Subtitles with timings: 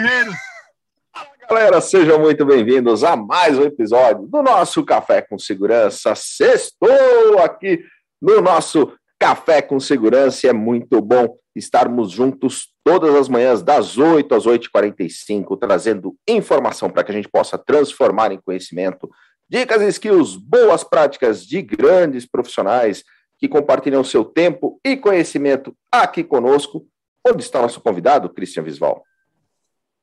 [0.00, 0.34] guerreiros!
[1.50, 6.14] Galera, sejam muito bem-vindos a mais um episódio do nosso Café com Segurança.
[6.14, 7.82] Sextou aqui
[8.22, 14.32] no nosso Café com Segurança é muito bom estarmos juntos todas as manhãs, das 8
[14.32, 19.10] às 8h45, trazendo informação para que a gente possa transformar em conhecimento,
[19.50, 23.02] dicas e skills, boas práticas de grandes profissionais
[23.36, 26.86] que compartilham seu tempo e conhecimento aqui conosco.
[27.26, 29.02] Onde está nosso convidado, Cristian Visval?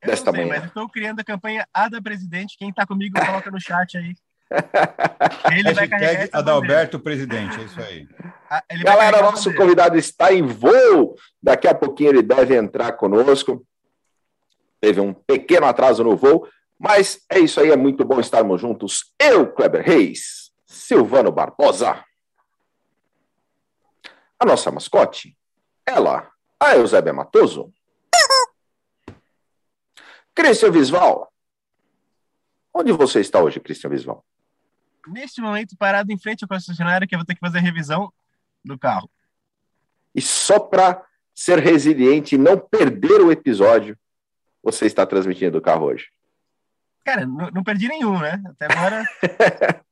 [0.06, 0.66] Desta sei, manhã.
[0.66, 2.58] estou criando a campanha A da Presidente.
[2.58, 4.16] Quem está comigo, coloca no chat aí.
[5.52, 8.08] Ele vai carregar Adalberto Presidente, é isso aí.
[8.50, 11.16] Ah, Galera, nosso convidado está em voo.
[11.42, 13.66] Daqui a pouquinho ele deve entrar conosco.
[14.80, 16.48] Teve um pequeno atraso no voo,
[16.78, 19.14] mas é isso aí, é muito bom estarmos juntos.
[19.20, 22.04] Eu, Kleber Reis, Silvano Barbosa,
[24.40, 25.36] a nossa mascote,
[25.88, 27.74] ela, a Eusébia Matoso,
[30.36, 31.32] Cristian Visval.
[32.74, 34.24] Onde você está hoje, Cristian Visval?
[35.08, 38.12] Neste momento, parado em frente ao concessionário, que eu vou ter que fazer a revisão
[38.64, 39.10] do carro.
[40.14, 41.02] E só para
[41.34, 43.98] ser resiliente e não perder o episódio,
[44.62, 46.08] você está transmitindo do carro hoje?
[47.06, 48.42] Cara, não, não perdi nenhum, né?
[48.48, 49.04] Até agora.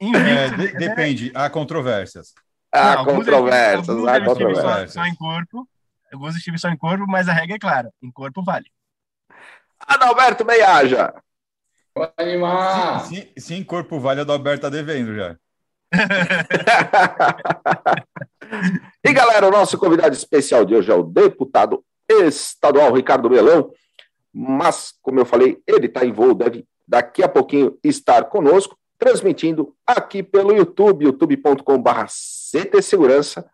[0.00, 2.34] é, de, depende, há controvérsias.
[2.72, 4.92] Há não, controvérsias, alguns, há controvérsias.
[4.92, 5.68] Só, só em corpo,
[6.12, 8.66] alguns estilos são em corpo, mas a regra é clara: em corpo vale.
[9.86, 11.14] Adalberto Meiaja.
[11.94, 13.06] Vou animar!
[13.06, 15.36] Se, se, se em corpo vale, Adalberto tá devendo já.
[19.04, 23.70] e galera, o nosso convidado especial de hoje é o deputado estadual Ricardo Melão,
[24.32, 29.74] mas, como eu falei, ele está em voo, deve daqui a pouquinho estar conosco, transmitindo
[29.86, 33.48] aqui pelo YouTube, youtube.com.br CT Segurança.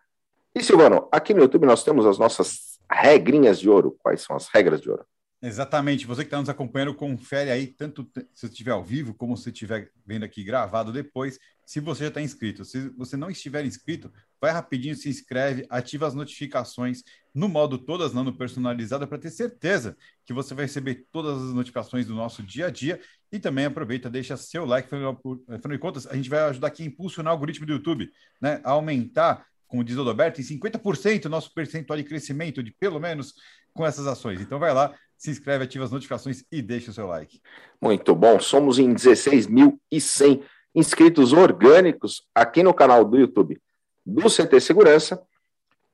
[0.55, 3.95] E Silvano, aqui no YouTube nós temos as nossas regrinhas de ouro.
[3.99, 5.05] Quais são as regras de ouro?
[5.41, 6.05] Exatamente.
[6.05, 9.89] Você que está nos acompanhando, confere aí, tanto se estiver ao vivo, como se estiver
[10.05, 12.65] vendo aqui gravado depois, se você já está inscrito.
[12.65, 14.11] Se você não estiver inscrito,
[14.41, 19.29] vai rapidinho, se inscreve, ativa as notificações no modo todas não no personalizado para ter
[19.29, 19.95] certeza
[20.25, 22.99] que você vai receber todas as notificações do nosso dia a dia
[23.31, 25.21] e também aproveita, deixa seu like, afinal
[25.69, 28.11] de contas, a gente vai ajudar aqui a impulsionar o algoritmo do YouTube,
[28.41, 32.71] né, a aumentar, como diz o Roberto, em 50% o nosso percentual de crescimento de
[32.71, 33.35] pelo menos
[33.73, 34.41] com essas ações.
[34.41, 37.41] Então vai lá, se inscreve, ativa as notificações e deixa o seu like.
[37.81, 40.41] Muito bom, somos em 16.100
[40.73, 43.61] inscritos orgânicos aqui no canal do YouTube
[44.05, 45.21] do CT Segurança.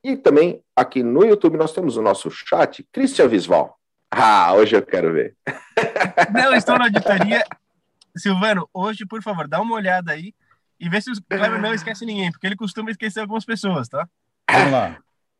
[0.03, 3.75] E também aqui no YouTube nós temos o nosso chat, Cristian Visval.
[4.11, 5.35] Ah, hoje eu quero ver.
[6.31, 7.43] Não, estou na auditoria.
[8.15, 10.35] Silvano, hoje, por favor, dá uma olhada aí
[10.79, 14.07] e vê se o Cleber não esquece ninguém, porque ele costuma esquecer algumas pessoas, tá?
[14.49, 14.97] Vamos lá.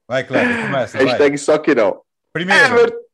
[0.07, 0.97] Vai, Cleber, começa.
[0.97, 1.37] Hashtag vai.
[1.37, 2.01] só que não.
[2.33, 2.65] Primeiro.
[2.65, 3.04] Everton,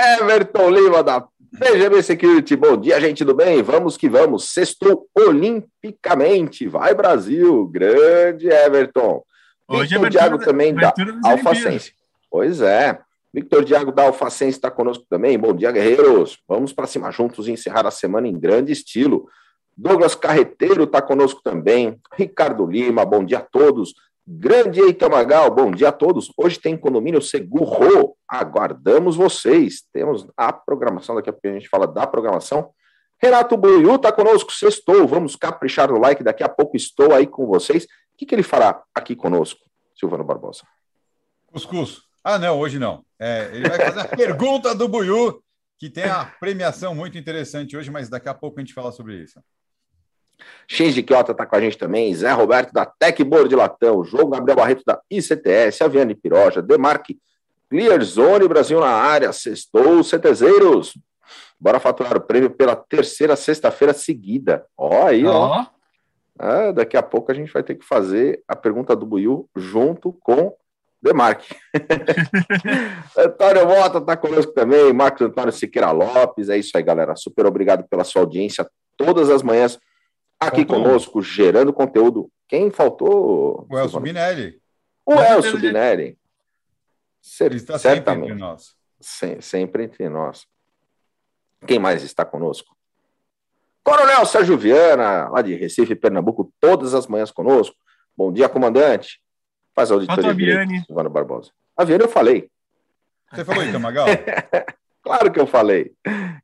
[0.00, 6.68] Everton Lima da BGB Security, bom dia, gente do bem, vamos que vamos, sextou olimpicamente,
[6.68, 9.24] vai Brasil, grande Everton.
[9.66, 10.94] Hoje Victor é Diago também da
[11.24, 11.94] Alfacense.
[12.30, 13.00] Pois é,
[13.34, 17.52] Victor Diago da Alfacense está conosco também, bom dia guerreiros, vamos para cima juntos e
[17.52, 19.28] encerrar a semana em grande estilo.
[19.76, 23.94] Douglas Carreteiro está conosco também, Ricardo Lima, bom dia a todos.
[24.30, 26.30] Grande Eita Magal, bom dia a todos.
[26.36, 28.14] Hoje tem condomínio seguro.
[28.28, 29.82] Aguardamos vocês.
[29.90, 32.70] Temos a programação, daqui a pouco a gente fala da programação.
[33.18, 35.08] Renato Buiu está conosco, sextou.
[35.08, 36.22] Vamos caprichar no like.
[36.22, 37.84] Daqui a pouco estou aí com vocês.
[37.84, 39.64] O que, que ele fará aqui conosco,
[39.98, 40.64] Silvano Barbosa?
[41.46, 42.02] Cuscuz.
[42.22, 43.02] Ah, não, hoje não.
[43.18, 45.42] É, ele vai fazer a pergunta do Buiu,
[45.78, 49.22] que tem a premiação muito interessante hoje, mas daqui a pouco a gente fala sobre
[49.22, 49.40] isso.
[50.66, 54.56] Shinji Kiota está com a gente também, Zé Roberto da Techboard de Latão, João Gabriel
[54.56, 57.18] Barreto da ICTS, Aviane Piroja, Demarque,
[57.70, 60.94] Clearzone Brasil na área, sextou, CTZeiros.
[61.60, 64.64] Bora faturar o prêmio pela terceira sexta-feira seguida.
[64.76, 65.66] Ó aí, ó.
[66.38, 70.12] Ah, daqui a pouco a gente vai ter que fazer a pergunta do Buiu junto
[70.22, 70.54] com
[71.02, 71.56] Demarque.
[73.16, 76.48] Antônio Mota está conosco também, Marcos Antônio Siqueira Lopes.
[76.48, 77.16] É isso aí, galera.
[77.16, 79.78] Super obrigado pela sua audiência todas as manhãs
[80.40, 80.82] Aqui faltou.
[80.82, 82.30] conosco, gerando conteúdo.
[82.46, 83.66] Quem faltou?
[83.68, 84.60] O Elcio Binelli.
[85.04, 86.18] O Elcio Binelli.
[87.40, 88.76] Ele está sempre entre nós.
[89.00, 90.46] Sem, sempre entre nós.
[91.66, 92.76] Quem mais está conosco?
[93.82, 97.74] Coronel Sérgio Viana, lá de Recife, Pernambuco, todas as manhãs conosco.
[98.16, 99.20] Bom dia, comandante.
[99.74, 101.50] Faz a auditoria direito, Silvano Barbosa.
[101.76, 102.50] A Viana eu falei.
[103.32, 104.06] Você falou isso, Magal?
[105.02, 105.92] claro que eu falei.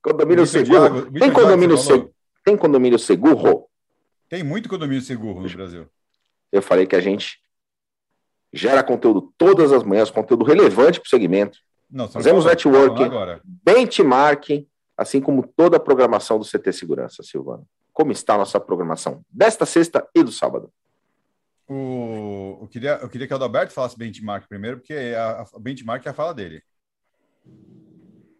[0.02, 1.10] Condomínio seguro.
[1.12, 2.14] tem condomínio, seguro.
[2.44, 3.66] tem condomínio seguro?
[4.28, 5.86] Tem muito condomínio seguro no Brasil.
[6.50, 7.38] Eu falei que a gente
[8.52, 11.58] gera conteúdo todas as manhãs, conteúdo relevante para o segmento,
[11.90, 13.10] Não, Fazemos networking,
[13.44, 14.66] benchmarking,
[14.96, 17.66] assim como toda a programação do CT Segurança, Silvano.
[17.92, 20.72] Como está a nossa programação desta sexta e do sábado?
[21.68, 26.04] O, eu, queria, eu queria que o Adalberto falasse benchmark primeiro, porque a, a benchmark
[26.06, 26.62] é a fala dele.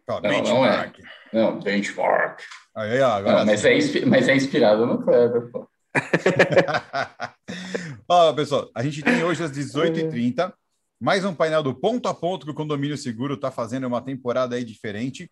[0.05, 0.99] Fala, não, benchmark.
[1.33, 1.43] Não, é.
[1.43, 2.41] não, benchmark.
[2.75, 5.67] Aí, agora não, mas, é, mas é inspirado no Kleber, pô.
[8.07, 10.53] Ó, pessoal, a gente tem hoje às 18h30
[10.99, 14.55] mais um painel do ponto a ponto que o Condomínio Seguro está fazendo uma temporada
[14.55, 15.29] aí diferente.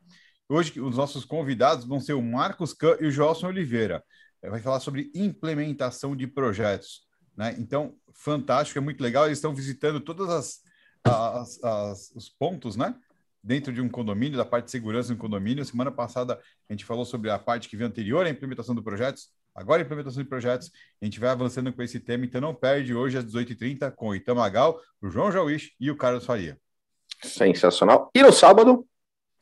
[0.50, 4.04] Hoje os nossos convidados vão ser o Marcos Kahn e o Joelson Oliveira.
[4.42, 7.04] Vai falar sobre implementação de projetos.
[7.36, 7.56] Né?
[7.57, 9.25] Então, fantástico, é muito legal.
[9.25, 10.60] Eles estão visitando todos as,
[11.04, 12.94] as, as, os pontos, né?
[13.42, 15.65] Dentro de um condomínio, da parte de segurança do condomínio.
[15.65, 16.39] Semana passada
[16.69, 19.30] a gente falou sobre a parte que veio anterior à implementação do projetos.
[19.55, 20.71] Agora, implementação de projetos.
[21.01, 24.15] A gente vai avançando com esse tema, então não perde hoje às 18h30 com o
[24.15, 26.57] Itamagal, o João Jauish e o Carlos Faria.
[27.21, 28.09] Sensacional.
[28.15, 28.88] E no sábado?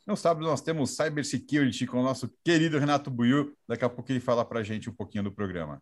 [0.06, 3.54] No sábado nós temos Cybersecurity com o nosso querido Renato Buiu.
[3.68, 5.82] Daqui a pouco ele fala para a gente um pouquinho do programa.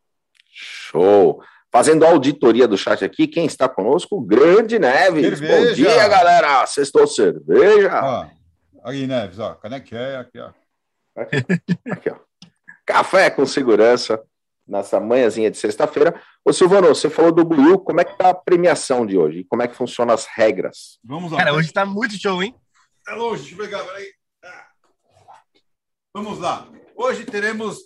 [0.52, 1.44] Show!
[1.72, 4.18] Fazendo auditoria do chat aqui, quem está conosco?
[4.18, 5.38] O Grande Neves.
[5.40, 5.68] Cerveja.
[5.68, 6.66] Bom dia, galera!
[6.66, 8.02] Sextou cerveja.
[8.04, 8.28] Ó,
[8.84, 9.58] aí, Neves, ó.
[9.64, 10.52] É aqui, ó.
[11.86, 12.29] Aqui, ó.
[12.90, 14.20] Café com segurança
[14.68, 16.20] nessa manhãzinha de sexta-feira.
[16.44, 19.46] Ô, Silvano, você falou do Blue, como é que tá a premiação de hoje?
[19.48, 20.98] Como é que funcionam as regras?
[21.04, 21.38] Vamos lá.
[21.38, 22.56] Cara, hoje tá muito show, hein?
[23.08, 24.12] É longe, deixa eu pegar, peraí.
[24.44, 24.68] Ah.
[26.12, 26.68] Vamos lá.
[26.96, 27.78] Hoje teremos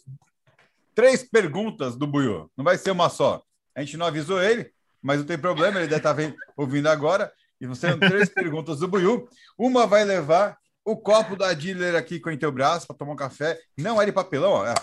[0.96, 2.50] três perguntas do Buiu.
[2.56, 3.44] Não vai ser uma só.
[3.76, 4.72] A gente não avisou ele,
[5.02, 7.30] mas não tem problema, ele deve estar tá ouvindo agora.
[7.60, 9.28] E você tem três perguntas do Buiu.
[9.58, 13.18] Uma vai levar o copo da dealer aqui com o teu braço para tomar um
[13.18, 13.60] café.
[13.78, 14.66] Não é de papelão, ó.
[14.68, 14.74] É,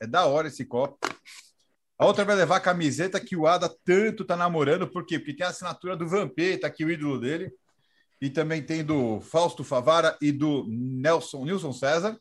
[0.00, 0.98] é da hora esse copo.
[1.96, 4.88] A outra vai levar a camiseta que o Ada tanto tá namorando.
[4.88, 5.18] Por quê?
[5.18, 7.52] Porque tem a assinatura do Vampeta, aqui o ídolo dele.
[8.20, 12.18] E também tem do Fausto Favara e do Nelson, Nilson César.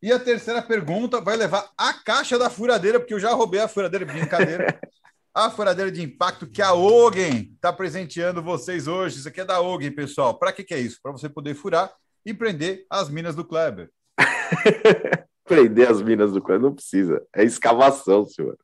[0.00, 3.68] E a terceira pergunta vai levar a caixa da furadeira, porque eu já roubei a
[3.68, 4.80] furadeira, brincadeira.
[5.34, 9.18] a furadeira de impacto que a Ogen está presenteando vocês hoje.
[9.18, 10.38] Isso aqui é da Ogen, pessoal.
[10.38, 11.00] Para que, que é isso?
[11.02, 11.92] Para você poder furar
[12.24, 13.90] e prender as minas do Kleber.
[15.44, 17.24] prender as minas do Kleber não precisa.
[17.34, 18.56] É escavação, senhor.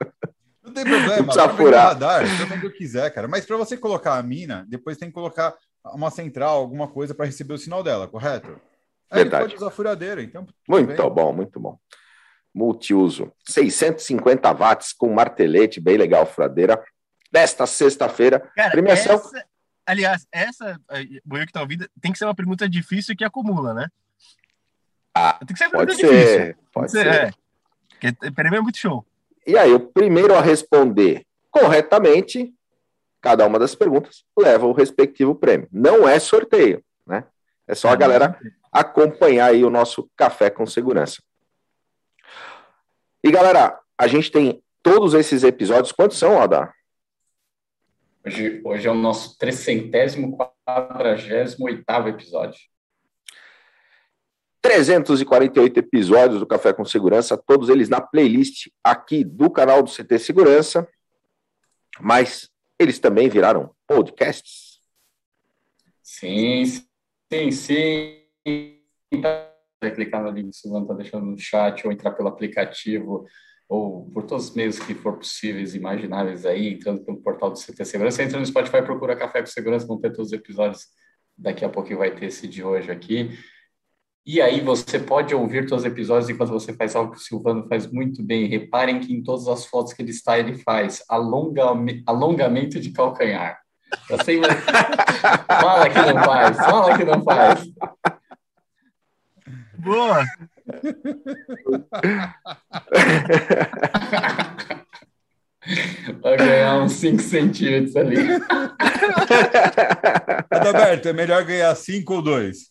[0.62, 1.16] Não tem problema.
[1.16, 1.88] Não precisa furar.
[1.88, 3.26] Radar, quando eu quiser, cara.
[3.28, 5.54] Mas para você colocar a mina, depois tem que colocar
[5.86, 8.60] uma central, alguma coisa para receber o sinal dela, correto?
[9.10, 9.44] Aí Verdade.
[9.44, 10.46] pode usar furadeira, então.
[10.68, 11.10] Muito bem.
[11.10, 11.78] bom, muito bom
[12.58, 13.32] multiuso.
[13.46, 16.82] 650 watts com martelete, bem legal, furadeira.
[17.30, 19.16] Desta sexta-feira, premiação.
[19.16, 19.44] Essa,
[19.88, 23.88] aliás, essa, eu que tá ouvindo, tem que ser uma pergunta difícil que acumula, né?
[25.14, 26.54] Ah, tem que ser uma pode pergunta ser, difícil.
[26.72, 27.06] Pode, pode ser.
[27.06, 27.30] É.
[27.88, 29.04] Porque para mim é muito show.
[29.46, 32.54] E aí, o primeiro a responder corretamente
[33.20, 35.66] cada uma das perguntas leva o respectivo prêmio.
[35.72, 37.24] Não é sorteio, né?
[37.66, 38.38] É só a galera
[38.70, 41.22] acompanhar aí o nosso café com segurança.
[43.24, 45.92] E galera, a gente tem todos esses episódios.
[45.92, 46.72] Quantos são, Ada?
[48.24, 52.60] Hoje, hoje é o nosso 348 episódio.
[54.60, 60.18] 348 episódios do Café com Segurança, todos eles na playlist aqui do canal do CT
[60.18, 60.88] Segurança,
[62.00, 64.80] mas eles também viraram podcasts.
[66.02, 66.64] Sim,
[67.32, 68.24] sim, sim
[69.80, 73.26] vai clicar no link que o Silvano está deixando no chat, ou entrar pelo aplicativo,
[73.68, 77.84] ou por todos os meios que for possíveis, imagináveis aí, entrando pelo portal do CT
[77.84, 80.86] Segurança, entra no Spotify, procura Café com Segurança, vão ter todos os episódios,
[81.36, 83.38] daqui a pouco vai ter esse de hoje aqui.
[84.24, 87.66] E aí você pode ouvir todos os episódios enquanto você faz algo que o Silvano
[87.66, 88.46] faz muito bem.
[88.46, 93.58] Reparem que em todas as fotos que ele está, ele faz alongame, alongamento de calcanhar.
[94.08, 94.40] Eu sei,
[95.46, 97.64] fala que não faz, fala que não faz.
[99.78, 100.24] Boa!
[106.22, 108.16] Vai ganhar uns 5 centímetros ali.
[110.50, 112.70] Adalberto, é melhor ganhar 5 ou 2?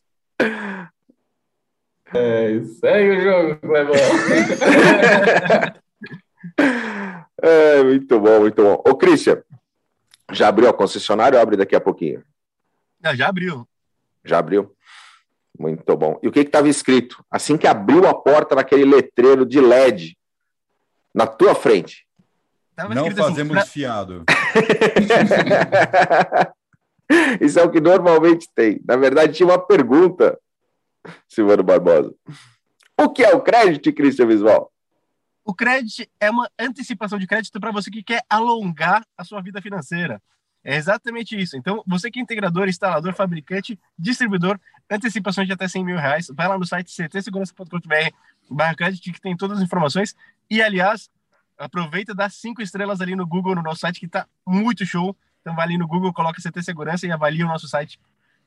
[2.14, 3.96] É, segue o jogo, Clebão.
[7.42, 8.82] é, muito bom, muito bom.
[8.88, 9.44] Ô, Christian,
[10.32, 12.24] já abriu a concessionária ou abre daqui a pouquinho?
[13.02, 13.68] Não, já abriu.
[14.24, 14.74] Já abriu?
[15.58, 16.20] Muito bom.
[16.22, 17.26] E o que estava escrito?
[17.32, 20.16] Assim que abriu a porta naquele letreiro de LED
[21.14, 22.06] na tua frente.
[22.78, 24.24] Não assim, fazemos assim, fiado.
[27.42, 28.80] Isso é o que normalmente tem.
[28.86, 30.40] Na verdade, tinha uma pergunta,
[31.28, 32.14] Silvano Barbosa.
[33.00, 34.72] O que é o crédito, Cristian Visual?
[35.44, 39.60] O crédito é uma antecipação de crédito para você que quer alongar a sua vida
[39.62, 40.22] financeira.
[40.68, 41.56] É exatamente isso.
[41.56, 44.60] Então, você que é integrador, instalador, fabricante, distribuidor,
[44.92, 49.64] antecipações de até 100 mil reais, vai lá no site ctsegurança.com.br que tem todas as
[49.64, 50.14] informações.
[50.50, 51.10] E, aliás,
[51.58, 55.16] aproveita dá cinco estrelas ali no Google, no nosso site, que está muito show.
[55.40, 57.98] Então, vai ali no Google, coloca CT Segurança e avalia o nosso site,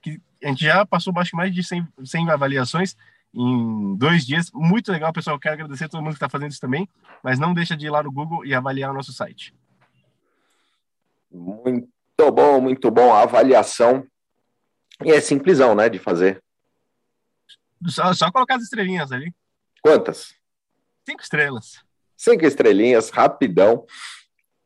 [0.02, 2.98] que a gente já passou acho, mais de 100, 100 avaliações
[3.32, 4.50] em dois dias.
[4.52, 5.38] Muito legal, pessoal.
[5.38, 6.86] Quero agradecer a todo mundo que está fazendo isso também,
[7.22, 9.54] mas não deixa de ir lá no Google e avaliar o nosso site.
[11.32, 11.88] Muito
[12.28, 13.12] bom, muito bom.
[13.12, 14.04] A avaliação.
[15.04, 16.42] E é simplesão, né, de fazer.
[17.86, 19.32] Só, só colocar as estrelinhas ali.
[19.80, 20.34] Quantas?
[21.08, 21.84] Cinco estrelas.
[22.16, 23.86] Cinco estrelinhas, rapidão.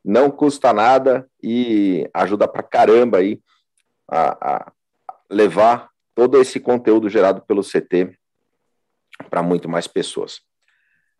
[0.02, 3.40] Não custa nada e ajuda pra caramba aí
[4.10, 4.72] a, a
[5.30, 8.18] levar todo esse conteúdo gerado pelo CT
[9.30, 10.40] para muito mais pessoas.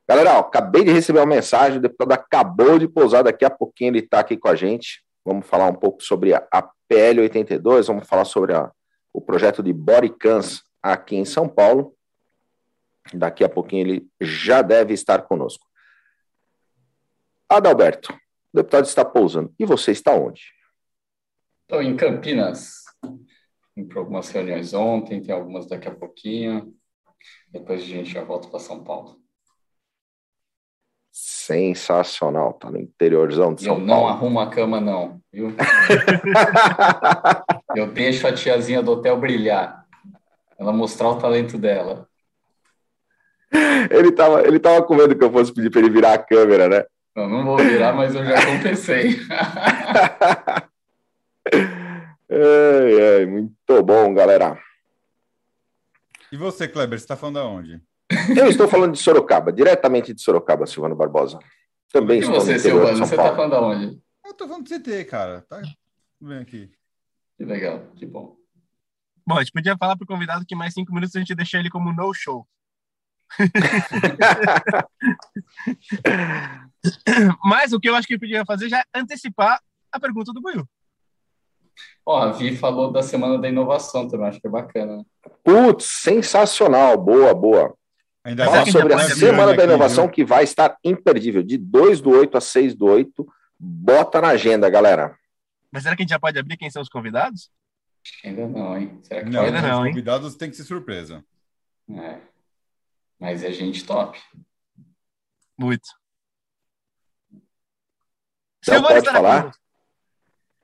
[0.09, 3.91] Galera, ó, acabei de receber uma mensagem, o deputado acabou de pousar, daqui a pouquinho
[3.91, 5.03] ele está aqui com a gente.
[5.25, 8.71] Vamos falar um pouco sobre a, a PL 82, vamos falar sobre a,
[9.12, 11.95] o projeto de Bodycans aqui em São Paulo.
[13.12, 15.66] Daqui a pouquinho ele já deve estar conosco.
[17.49, 19.54] Adalberto, o deputado está pousando.
[19.59, 20.43] E você está onde?
[21.62, 22.85] Estou em Campinas.
[23.75, 26.75] Fui para algumas reuniões ontem, tem algumas daqui a pouquinho.
[27.49, 29.24] Depois a gente já volta para São Paulo.
[31.16, 33.92] Sensacional, tá no interiorzão de São eu Paulo.
[33.92, 35.54] Eu não arrumo a cama, não, viu?
[37.76, 39.87] eu deixo a tiazinha do hotel brilhar.
[40.59, 42.09] Ela mostrar o talento dela.
[43.92, 46.68] Ele tava, ele tava com medo que eu fosse pedir para ele virar a câmera,
[46.68, 46.85] né?
[47.14, 49.16] Eu não vou virar, mas eu já compensei.
[52.28, 54.59] ai, ai, muito bom, galera.
[56.33, 57.80] E você, Kleber, você está falando aonde?
[58.37, 61.38] Eu estou falando de Sorocaba, diretamente de Sorocaba, Silvano Barbosa.
[61.92, 63.99] Também e estou você, Silvano, você está falando aonde?
[64.25, 65.42] Eu estou falando de CT, cara.
[65.42, 65.62] Tá
[66.20, 66.70] bem aqui.
[67.37, 68.37] Que legal, que bom.
[69.26, 71.58] Bom, a gente podia falar para o convidado que mais cinco minutos a gente deixar
[71.58, 72.46] ele como no show.
[77.42, 79.58] Mas o que eu acho que eu podia fazer já é antecipar
[79.90, 80.68] a pergunta do Buiu.
[82.06, 85.04] Ó, a Vi falou da Semana da Inovação também, acho que é bacana.
[85.42, 87.75] Putz, sensacional, boa, boa.
[88.25, 92.11] Ainda Fala sobre a Semana da Inovação aqui, que vai estar imperdível, de 2 do
[92.11, 93.26] 8 a 6 do 8.
[93.59, 95.14] Bota na agenda, galera.
[95.71, 97.50] Mas será que a gente já pode abrir quem são os convidados?
[98.25, 98.99] Ainda não, hein?
[99.02, 99.90] Será que não, ainda não, hein?
[99.90, 101.23] Os convidados têm que ser surpresa.
[101.90, 102.19] É.
[103.21, 104.19] Mas é gente top.
[105.59, 105.88] Muito.
[108.62, 109.52] Então, pode falar?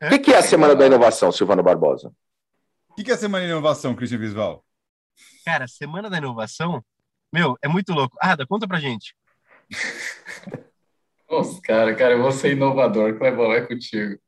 [0.03, 2.11] O que, que, é a Semana da Inovação, Silvano Barbosa?
[2.89, 4.65] O que, que é a Semana da Inovação, Cristian Visval?
[5.45, 6.83] Cara, Semana da Inovação,
[7.33, 8.17] meu, é muito louco.
[8.21, 9.15] Ada, conta pra gente.
[11.31, 14.19] Nossa, cara, cara, eu vou ser inovador, Clebão, é contigo.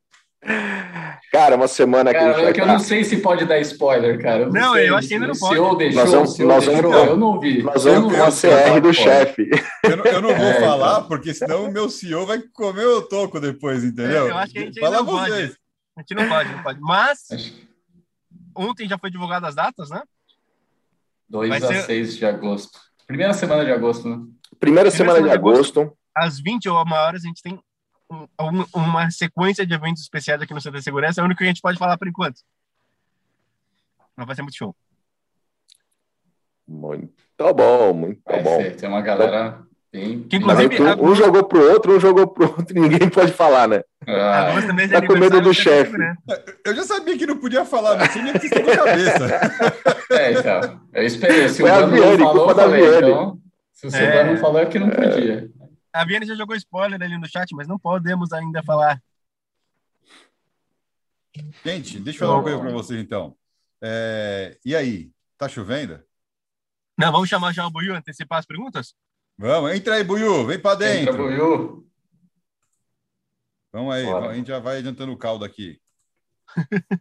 [1.32, 3.58] Cara, uma semana cara, que a gente é que eu não sei se pode dar
[3.60, 4.42] spoiler, cara.
[4.42, 5.54] Eu não, não eu acho que ainda não pode.
[5.54, 7.62] Se eu deixou, nós vamos, se eu nós deixou, vamos, eu não vi.
[7.62, 9.50] Nós vamos com a CR do chefe.
[9.84, 11.08] Eu, não, eu não vou é, falar, então.
[11.08, 14.28] porque senão o meu CEO vai comer o toco depois, entendeu?
[14.28, 15.48] Eu acho que a gente Fala não vocês.
[15.48, 15.58] pode.
[15.96, 16.80] A gente não pode, não pode.
[16.80, 17.18] Mas
[18.54, 20.02] ontem já foi divulgado as datas, né?
[21.28, 21.82] 2 a ser...
[21.82, 22.78] 6 de agosto.
[23.12, 24.14] Primeira semana de agosto, né?
[24.16, 25.80] Primeira, Primeira semana, semana, de agosto.
[25.80, 25.98] agosto.
[26.16, 27.60] Às 20 ou uma horas a gente tem
[28.10, 31.20] um, uma sequência de eventos especiais aqui no Centro de Segurança.
[31.20, 32.40] É o único que a gente pode falar por enquanto.
[34.16, 34.74] Mas vai ser muito show.
[36.66, 38.56] Muito bom, muito vai bom.
[38.62, 38.76] Ser.
[38.76, 39.62] Tem uma galera
[39.92, 43.82] Que, inclusive, um, um jogou pro outro, um jogou pro outro, ninguém pode falar, né?
[44.06, 44.54] Ah,
[44.90, 45.98] tá com medo do chefe.
[45.98, 46.16] Né?
[46.64, 49.92] Eu já sabia que não podia falar, não tinha nem que na cabeça.
[50.12, 50.80] É, então.
[50.92, 51.48] Eu esperei.
[51.48, 53.40] Se o Silvano não falou, eu falei, então.
[53.72, 54.32] Se o Silvano é...
[54.32, 55.50] não falou, é que não podia.
[55.90, 59.02] A Viane já jogou spoiler ali no chat, mas não podemos ainda falar.
[61.64, 63.34] Gente, deixa eu falar uma coisa para vocês então.
[63.82, 64.58] É...
[64.64, 65.98] E aí, tá chovendo?
[66.98, 68.94] Não, vamos chamar já o Buiu antecipar as perguntas?
[69.38, 71.14] Vamos, entra aí, Buiu, vem para dentro.
[71.14, 71.90] Entra, Buiu.
[73.72, 74.30] Vamos aí, Bora.
[74.30, 75.80] a gente já vai adiantando o caldo aqui.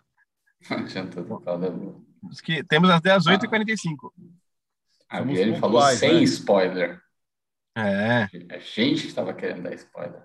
[0.69, 2.01] adiantando o caldo é bom.
[2.43, 4.11] Que temos até as 8h45.
[5.09, 6.23] Ah, ele falou sem né?
[6.23, 7.01] spoiler.
[7.75, 8.23] É.
[8.49, 10.23] A gente que estava querendo dar spoiler.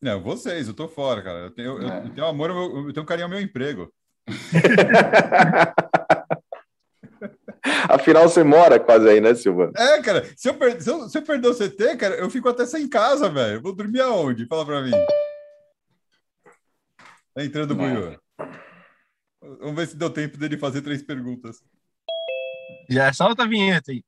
[0.00, 1.38] Não, vocês, eu tô fora, cara.
[1.40, 1.84] Eu tenho, é.
[1.84, 3.92] eu, eu tenho amor, eu, eu tenho carinho ao meu emprego.
[8.02, 9.70] Afinal, você mora quase aí, né, Silva?
[9.76, 10.28] É, cara.
[10.36, 10.82] Se eu, per...
[10.82, 13.62] se, eu, se eu perder o CT, cara, eu fico até sem casa, velho.
[13.62, 14.46] Vou dormir aonde?
[14.46, 14.90] Fala pra mim.
[17.32, 18.18] Tá entrando o Buiu.
[19.40, 21.62] Vamos ver se deu tempo dele fazer três perguntas.
[22.90, 24.04] Já solta a vinheta aí.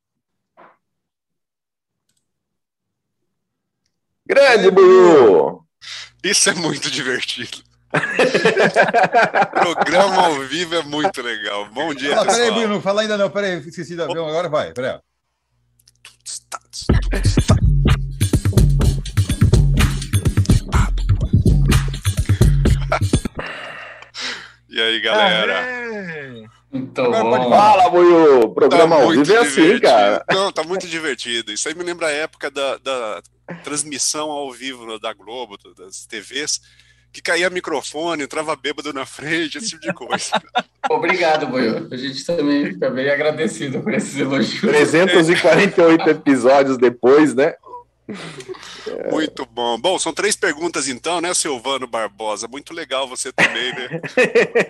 [4.27, 5.65] Grande, Buiu!
[6.21, 7.63] Isso é muito divertido.
[9.51, 11.65] Programa ao vivo é muito legal.
[11.69, 12.25] Bom dia, pessoal.
[12.25, 13.29] peraí, Bruno, não fala ainda não.
[13.29, 14.05] Peraí, esqueci da.
[14.05, 14.99] Agora vai, peraí.
[24.69, 25.59] E aí, galera?
[25.59, 26.45] Aê!
[26.71, 26.91] Bom.
[26.91, 27.49] pode falar.
[27.73, 28.49] Fala, Buiu.
[28.53, 30.25] Programa Tá ao muito vivo é assim, cara.
[30.31, 31.51] Não, tá muito divertido.
[31.51, 33.21] Isso aí me lembra a época da, da
[33.63, 36.59] transmissão ao vivo da Globo, do- das TVs,
[37.15, 40.31] que caía microfone, entrava bêbado na frente, esse tipo de coisa.
[40.91, 41.87] Obrigado, Boio.
[41.89, 44.59] A gente também fica bem agradecido por esses elogios.
[44.59, 47.53] 348 episódios depois, né?
[49.09, 49.79] Muito bom.
[49.79, 52.49] Bom, são três perguntas então, né, Silvano Barbosa?
[52.49, 54.01] Muito legal você também, né?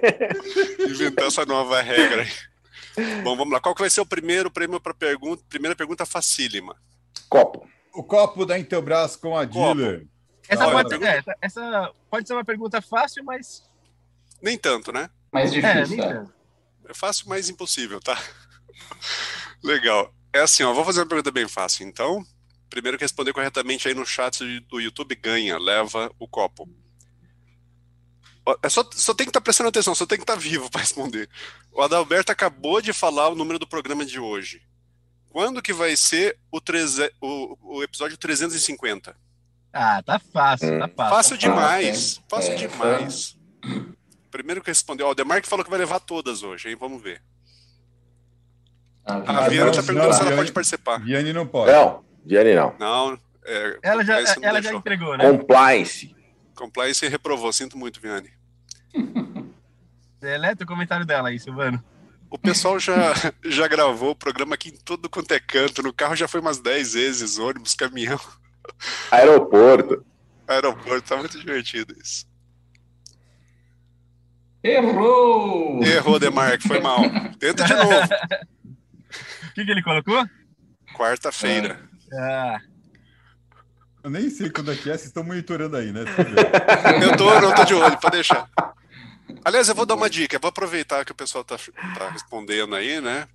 [0.87, 3.23] Inventar essa nova regra aí.
[3.23, 3.59] Bom, vamos lá.
[3.59, 5.43] Qual que vai ser o primeiro prêmio para pergunta?
[5.49, 6.75] Primeira pergunta facílima.
[7.27, 7.67] Copo.
[7.91, 9.73] O copo da Intelbras com a Copo.
[9.73, 10.05] dealer.
[10.47, 13.69] Essa, Olha, pode, é, essa pode ser uma pergunta fácil, mas.
[14.41, 15.09] Nem tanto, né?
[15.31, 16.13] Mais É, difícil, nem tá?
[16.13, 16.33] tanto.
[16.87, 18.21] É fácil, mas impossível, tá?
[19.63, 20.13] Legal.
[20.31, 21.87] É assim, ó, vou fazer uma pergunta bem fácil.
[21.87, 22.23] Então,
[22.69, 26.69] primeiro que responder corretamente aí no chat do YouTube ganha, leva o copo.
[28.61, 31.27] É só, só tem que estar prestando atenção, só tem que estar vivo para responder.
[31.71, 34.61] O Adalberto acabou de falar o número do programa de hoje.
[35.29, 39.17] Quando que vai ser o, treze, o, o episódio 350?
[39.77, 41.15] Ah, tá fácil, tá fácil.
[41.15, 43.37] Fácil demais, fácil É, demais.
[44.31, 46.77] Primeiro que respondeu, ó, o Demar que falou que vai levar todas hoje, hein?
[46.79, 47.21] Vamos ver.
[49.05, 50.97] Ah, A Viana está perguntando não, se ela Viane- pode participar.
[50.99, 51.71] Vianney não pode.
[51.71, 52.73] Não, Jenny não.
[52.79, 55.29] Não, é, Ela já, não ela já entregou, né?
[55.29, 56.15] Compliance.
[56.55, 58.31] Compliance reprovou, sinto muito, Viane.
[60.21, 61.83] Deleta o comentário dela aí, Silvano.
[62.29, 63.13] O pessoal já,
[63.45, 65.83] já gravou o programa aqui em todo quanto é canto.
[65.83, 68.19] No carro já foi umas 10 vezes, ônibus, caminhão,
[69.11, 70.05] Aeroporto.
[70.47, 71.07] aeroporto.
[71.09, 72.25] Tá muito divertido isso.
[74.63, 75.83] Errou!
[75.83, 77.01] Errou, Demarque, foi mal.
[77.39, 77.91] Tenta de novo.
[79.49, 80.25] O que, que ele colocou?
[80.95, 81.87] Quarta-feira.
[82.13, 82.57] Ah,
[84.03, 86.01] Eu nem sei quando é que é, vocês estão monitorando aí, né?
[87.03, 88.49] Eu tô, não tô de olho, pode deixar.
[89.43, 90.35] Aliás, eu vou dar uma dica.
[90.35, 91.57] Eu vou aproveitar que o pessoal tá,
[91.97, 93.27] tá respondendo aí, né?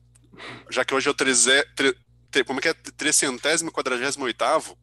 [0.71, 1.95] Já que hoje é o treze, tre,
[2.31, 2.75] tre- como é que é?
[2.97, 4.77] Trecentésimo, quadragésimo oitavo.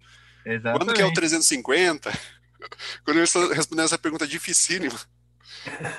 [0.53, 0.85] Exatamente.
[0.85, 2.11] Quando que é o 350?
[3.05, 4.95] Quando eu estou respondendo essa pergunta dificílima.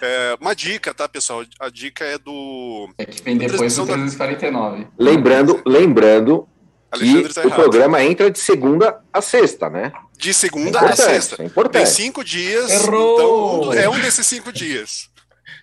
[0.00, 1.44] É, uma dica, tá, pessoal?
[1.60, 4.86] A dica é do É que vem depois do Transmissão da- 349.
[4.98, 6.48] Lembrando, lembrando
[6.94, 9.92] que tá o programa entra de segunda a sexta, né?
[10.16, 11.34] De É segunda a importante, sexta.
[11.34, 11.90] é Tem importante.
[11.90, 13.60] cinco dias, Errou!
[13.72, 15.10] então é um desses cinco dias.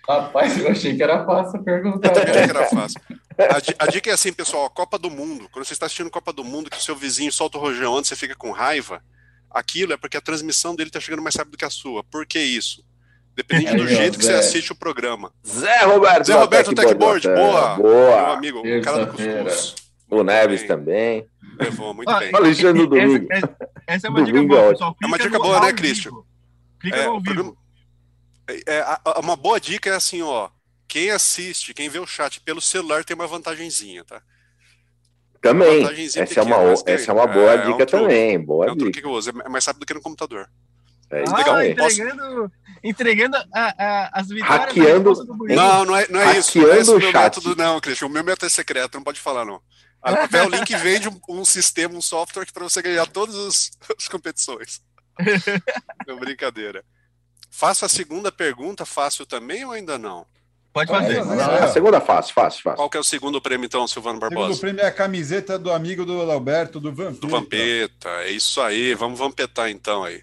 [0.08, 2.06] Rapaz, eu achei que era fácil a pergunta.
[2.08, 3.00] Eu achei que era fácil.
[3.38, 5.48] A, a dica é assim, pessoal, Copa do Mundo.
[5.52, 8.08] Quando você está assistindo Copa do Mundo, que o seu vizinho solta o rojão antes,
[8.08, 9.02] você fica com raiva,
[9.50, 12.04] aquilo é porque a transmissão dele está chegando mais rápido que a sua.
[12.04, 12.84] Por que isso?
[13.34, 14.38] Dependendo do Aí, ó, jeito que você Zé.
[14.38, 15.30] assiste o programa.
[15.46, 16.24] Zé Roberto.
[16.26, 17.76] Zé Roberto Techboard, Techboard, boa.
[17.76, 18.32] Meu Boa.
[18.34, 19.74] amigo, o cara do cuscuz.
[20.08, 20.68] O Neves bem.
[20.68, 21.26] também.
[21.60, 22.30] Levou, muito Ah, bem.
[22.32, 23.26] Alexandre domingo.
[23.30, 24.72] Essa, essa é uma dica Domingo é boa, ótimo.
[24.78, 24.96] pessoal.
[25.02, 25.76] É uma dica boa, né, vivo.
[25.78, 26.12] Christian?
[26.80, 27.34] Clica É, no ao vivo.
[27.34, 27.56] programa-
[28.66, 30.48] É, a- a- uma boa dica é assim, ó.
[30.88, 34.22] Quem assiste, quem vê o chat pelo celular tem uma vantagenzinha, tá?
[35.42, 35.82] Também.
[35.82, 38.04] vantagenzinha Essa é uma, tem- essa é uma boa é, é um dica truque.
[38.04, 38.38] também.
[38.40, 39.00] Boa É um truque dica.
[39.02, 40.48] que eu uso, é mais rápido do que no computador.
[41.10, 41.62] É isso Ah, Legal.
[41.64, 45.24] entregando, entregando a- a- as vitórias Hackeando-.
[45.54, 46.58] Não, não é, não é isso.
[46.58, 47.22] Não é esse Hackeando o meu chat.
[47.22, 48.06] método, não, Christian.
[48.06, 49.60] O meu método é secreto, não pode falar, não.
[50.02, 54.08] A Papel Link vende um, um sistema, um software para você ganhar todas os- as
[54.08, 54.80] competições.
[56.08, 56.84] É brincadeira.
[57.56, 60.26] Faça a segunda pergunta fácil também ou ainda não?
[60.74, 61.20] Pode fazer.
[61.20, 61.58] Ah, não, lá.
[61.58, 61.62] é.
[61.62, 62.76] A segunda fácil, fácil, fácil.
[62.76, 64.60] Qual que é o segundo prêmio, então, Silvano O segundo Barbosa?
[64.60, 67.18] prêmio é a camiseta do amigo do Alberto, do Vampeta.
[67.18, 68.92] Do Vampeta, é isso aí.
[68.92, 70.22] Vamos vampetar então aí.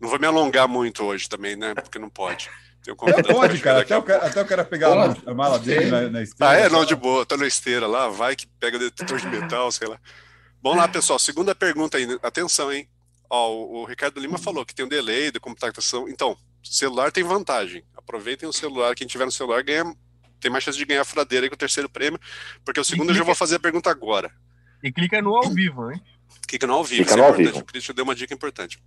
[0.00, 1.74] Não vou me alongar muito hoje também, né?
[1.74, 2.50] Porque não pode.
[2.82, 3.82] Tem um É, pode, cara.
[3.82, 6.52] Até o cara, até o cara pegar a mala dele na, na esteira.
[6.52, 6.68] Ah, é?
[6.68, 7.24] Não, de boa.
[7.24, 10.00] Tá na esteira lá, vai que pega detetor de metal, sei lá.
[10.60, 11.20] Vamos lá, pessoal.
[11.20, 12.18] Segunda pergunta aí.
[12.20, 12.88] Atenção, hein?
[13.30, 16.08] Ó, o, o Ricardo Lima falou que tem um delay de computação.
[16.08, 17.84] Então, celular tem vantagem.
[17.96, 18.94] Aproveitem o celular.
[18.94, 19.84] Quem tiver no celular ganha,
[20.40, 22.20] tem mais chance de ganhar a furadeira aí com o terceiro prêmio,
[22.64, 24.32] porque o segundo eu já vou fazer a pergunta agora.
[24.82, 26.00] E clica no ao vivo, hein?
[26.46, 27.04] Clica no ao vivo.
[27.04, 27.52] Clica isso no é ao importante.
[27.52, 27.62] vivo.
[27.62, 28.82] O Christian deu uma dica importante.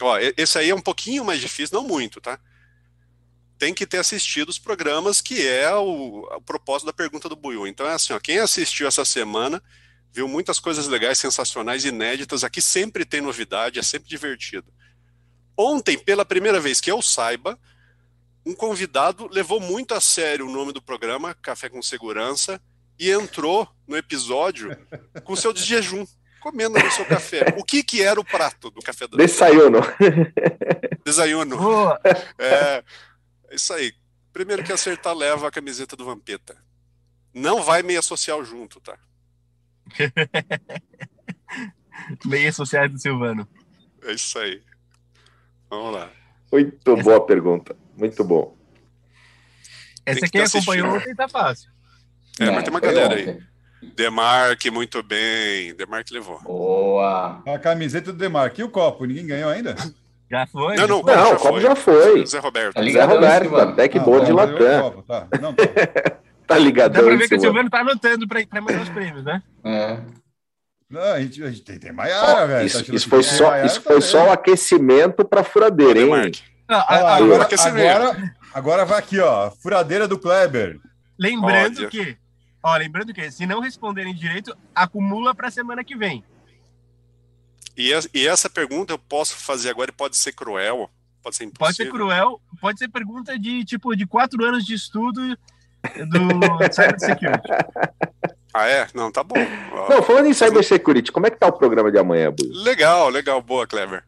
[0.00, 2.38] Ó, esse aí é um pouquinho mais difícil, não muito, tá?
[3.58, 7.66] Tem que ter assistido os programas, que é o, o propósito da pergunta do Buiu.
[7.66, 9.62] Então é assim, ó, quem assistiu essa semana
[10.12, 12.44] viu muitas coisas legais, sensacionais, inéditas.
[12.44, 14.70] Aqui sempre tem novidade, é sempre divertido.
[15.56, 17.58] Ontem, pela primeira vez que eu saiba,
[18.44, 22.60] um convidado levou muito a sério o nome do programa, Café com Segurança,
[22.98, 24.76] e entrou no episódio
[25.24, 26.06] com seu de jejum
[26.46, 27.54] comendo no seu café.
[27.58, 29.80] O que, que era o prato do café da Desayuno.
[31.04, 31.56] Desayuno.
[32.38, 32.84] É,
[33.48, 33.92] é isso aí.
[34.32, 36.56] Primeiro que acertar, leva a camiseta do Vampeta.
[37.34, 38.96] Não vai meia social junto, tá?
[42.24, 43.48] Meias sociais do Silvano.
[44.02, 44.62] É isso aí.
[45.70, 46.08] Vamos lá.
[46.52, 47.76] Muito boa pergunta.
[47.96, 48.56] Muito bom.
[50.04, 51.70] Essa que quem tá acompanhou ontem tá fácil.
[52.38, 53.28] É, Não, mas tem uma foi galera aí.
[53.30, 53.42] ontem.
[53.94, 55.74] Demarque, muito bem.
[55.74, 56.40] Demarque levou.
[56.42, 57.42] Boa.
[57.46, 59.74] A camiseta do Demarque e o copo, ninguém ganhou ainda?
[60.30, 60.76] Já foi?
[60.76, 61.14] Não, não, Já foi?
[61.14, 61.60] Já Não, o copo foi.
[61.60, 62.26] já foi.
[62.26, 62.74] Zé Roberto.
[62.74, 65.02] Tá Zé Roberto, Tech Ah, Boa de tá, Latam.
[65.02, 65.28] tá.
[65.40, 65.62] Não, tá.
[66.46, 67.44] Tá Dá ligadão, pra ver que o Silvano.
[67.54, 69.42] Silvano tá anotando pra, pra mandar os prêmios, né?
[69.64, 69.98] É.
[70.88, 72.66] Não, a gente, a gente tem, tem Maiara, velho.
[72.66, 75.98] Isso, Tá isso foi tem só, Maiara, isso tá foi só o aquecimento para furadeira,
[76.00, 76.32] hein?
[76.68, 77.58] Não, a- a- agora agora,
[78.08, 79.50] agora, agora vai aqui, ó.
[79.50, 80.78] Furadeira do Kleber.
[81.18, 81.88] lembrando Olha.
[81.88, 82.16] que,
[82.62, 86.22] ó, lembrando que se não responderem direito, acumula pra semana que vem.
[87.76, 90.88] E, e essa pergunta eu posso fazer agora e pode ser cruel,
[91.22, 91.66] pode ser impossível.
[91.66, 95.38] Pode ser cruel, pode ser pergunta de tipo de quatro anos de estudo do
[96.72, 97.48] cybersecurity.
[98.58, 98.88] Ah, é?
[98.94, 99.34] Não, tá bom.
[99.90, 102.42] Não, falando em cybersecurity, como é que tá o programa de amanhã, Bu?
[102.62, 104.02] Legal, legal, boa, Clever.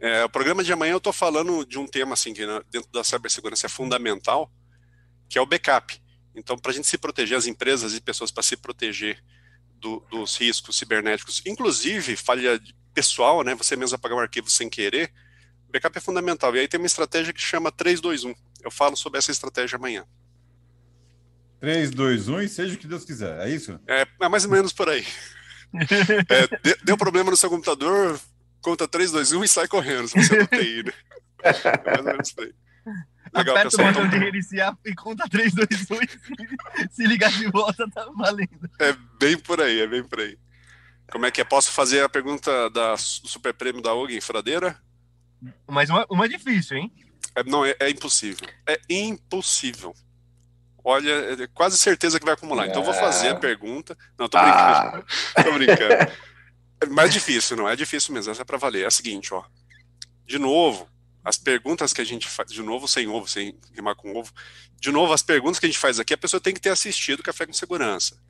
[0.00, 3.04] É, o programa de amanhã eu estou falando de um tema assim que dentro da
[3.04, 4.50] cibersegurança é fundamental,
[5.28, 6.02] que é o backup.
[6.34, 9.22] Então, para a gente se proteger, as empresas e pessoas para se proteger
[9.76, 12.60] do- dos riscos cibernéticos, inclusive falha
[12.92, 13.54] pessoal, né?
[13.54, 15.12] Você mesmo apagar um arquivo sem querer,
[15.70, 16.54] backup é fundamental.
[16.56, 18.34] E aí tem uma estratégia que chama 321.
[18.64, 20.04] Eu falo sobre essa estratégia amanhã.
[21.62, 23.38] 3, 2, 1 e seja o que Deus quiser.
[23.46, 23.78] É isso?
[23.86, 25.06] É, é mais ou menos por aí.
[26.28, 28.18] É, de- deu problema no seu computador,
[28.60, 30.92] conta 3, 2, 1 e sai correndo, se você é do TI, né?
[31.44, 32.54] É mais ou menos por aí.
[33.32, 33.88] Legal, Aperta o pessoal.
[33.88, 38.06] botão Então, de reiniciar e conta 3, 2, 1 e se ligar de volta, tá
[38.16, 38.68] valendo.
[38.80, 40.36] é bem por aí, é bem por aí.
[41.12, 41.44] Como é que é?
[41.44, 44.76] Posso fazer a pergunta da, do super prêmio da OG em furadeira?
[45.70, 46.92] Mas uma, uma difícil, hein?
[47.36, 48.48] É, não, é, é impossível.
[48.66, 49.94] É impossível.
[50.84, 51.10] Olha,
[51.42, 52.66] é quase certeza que vai acumular.
[52.66, 53.96] Então eu vou fazer a pergunta.
[54.18, 55.06] Não, tô brincando.
[55.36, 56.12] Ah, Tô brincando.
[56.80, 58.32] É mais difícil, não é difícil mesmo.
[58.32, 58.82] Essa é pra valer.
[58.82, 59.44] É a seguinte, ó.
[60.26, 60.88] De novo,
[61.24, 62.50] as perguntas que a gente faz.
[62.50, 64.32] De novo, sem ovo, sem rimar com ovo.
[64.80, 67.22] De novo, as perguntas que a gente faz aqui, a pessoa tem que ter assistido
[67.22, 68.20] Café com Segurança.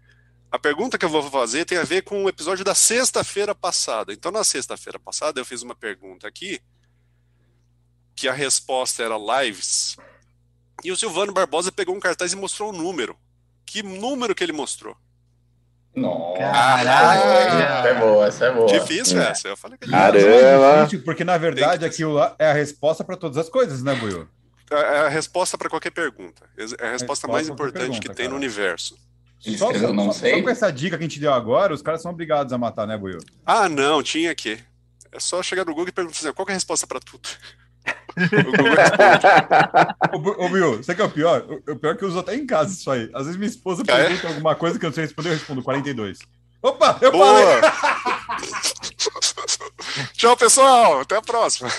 [0.50, 4.12] A pergunta que eu vou fazer tem a ver com o episódio da sexta-feira passada.
[4.12, 6.60] Então, na sexta-feira passada, eu fiz uma pergunta aqui,
[8.14, 9.96] que a resposta era lives.
[10.84, 13.16] E o Silvano Barbosa pegou um cartaz e mostrou um número.
[13.64, 14.96] Que número que ele mostrou?
[15.94, 16.38] Nossa.
[16.38, 17.28] Caraca.
[17.28, 18.66] Essa é boa, essa é boa.
[18.66, 19.30] Difícil É.
[19.30, 19.48] essa.
[19.48, 20.84] Eu falei que é não é Caramba.
[20.84, 24.26] difícil, porque na verdade aquilo lá é a resposta para todas as coisas, né, Buiu?
[24.70, 26.48] É a resposta para qualquer pergunta.
[26.56, 28.36] É a resposta Resposta mais importante pergunta, que tem no cara.
[28.40, 28.96] universo.
[29.44, 30.36] Ele Só, só- não só- sei.
[30.36, 32.86] só com essa dica que a gente deu agora, os caras são obrigados a matar,
[32.86, 33.18] né, Buiu?
[33.44, 34.58] Ah, não, tinha que.
[35.10, 37.28] É só chegar no Google e perguntar assim, qual que é a resposta para tudo.
[38.16, 39.26] O Google responde.
[40.38, 41.44] Ô, Buiu, você que é o pior?
[41.48, 43.10] O o pior é que eu uso até em casa isso aí.
[43.14, 44.06] Às vezes minha esposa Ah, é?
[44.08, 46.18] pergunta alguma coisa que eu não sei responder, eu respondo 42.
[46.62, 47.44] Opa, eu falei!
[47.44, 47.60] Boa!
[50.14, 51.00] Tchau, pessoal.
[51.00, 51.70] Até a próxima.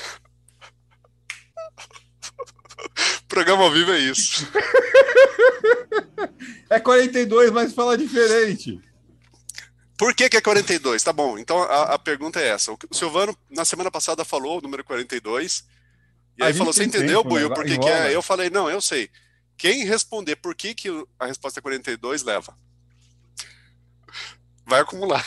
[3.28, 4.48] Programa ao vivo é isso.
[6.70, 8.82] É 42, mas fala diferente.
[9.96, 11.04] Por que, que é 42?
[11.04, 12.72] Tá bom, então a, a pergunta é essa.
[12.72, 15.63] O Silvano, na semana passada, falou o número 42.
[16.38, 17.56] E aí falou: Você entendeu, tempo, Buiu, né?
[17.56, 18.15] por que, é?
[18.15, 19.10] Eu falei: Não, eu sei.
[19.58, 22.58] Quem responder por que, que o- a resposta é 42 leva.
[24.65, 25.26] Vai acumular.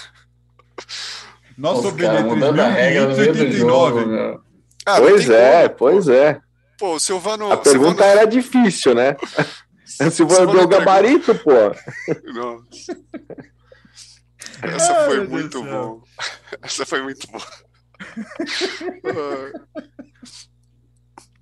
[1.58, 4.44] Obediente mudando a regra no meio do jogo.
[4.84, 6.40] Ah, Pois é, como, pois é.
[6.78, 7.50] Pô, o Silvano.
[7.50, 9.16] A pergunta Silvano, era difícil, né?
[9.86, 11.52] Se Silvano deu o gabarito, pô.
[12.32, 12.98] Nossa.
[14.62, 16.02] Essa Ai, foi muito bom.
[16.62, 17.46] Essa foi muito boa.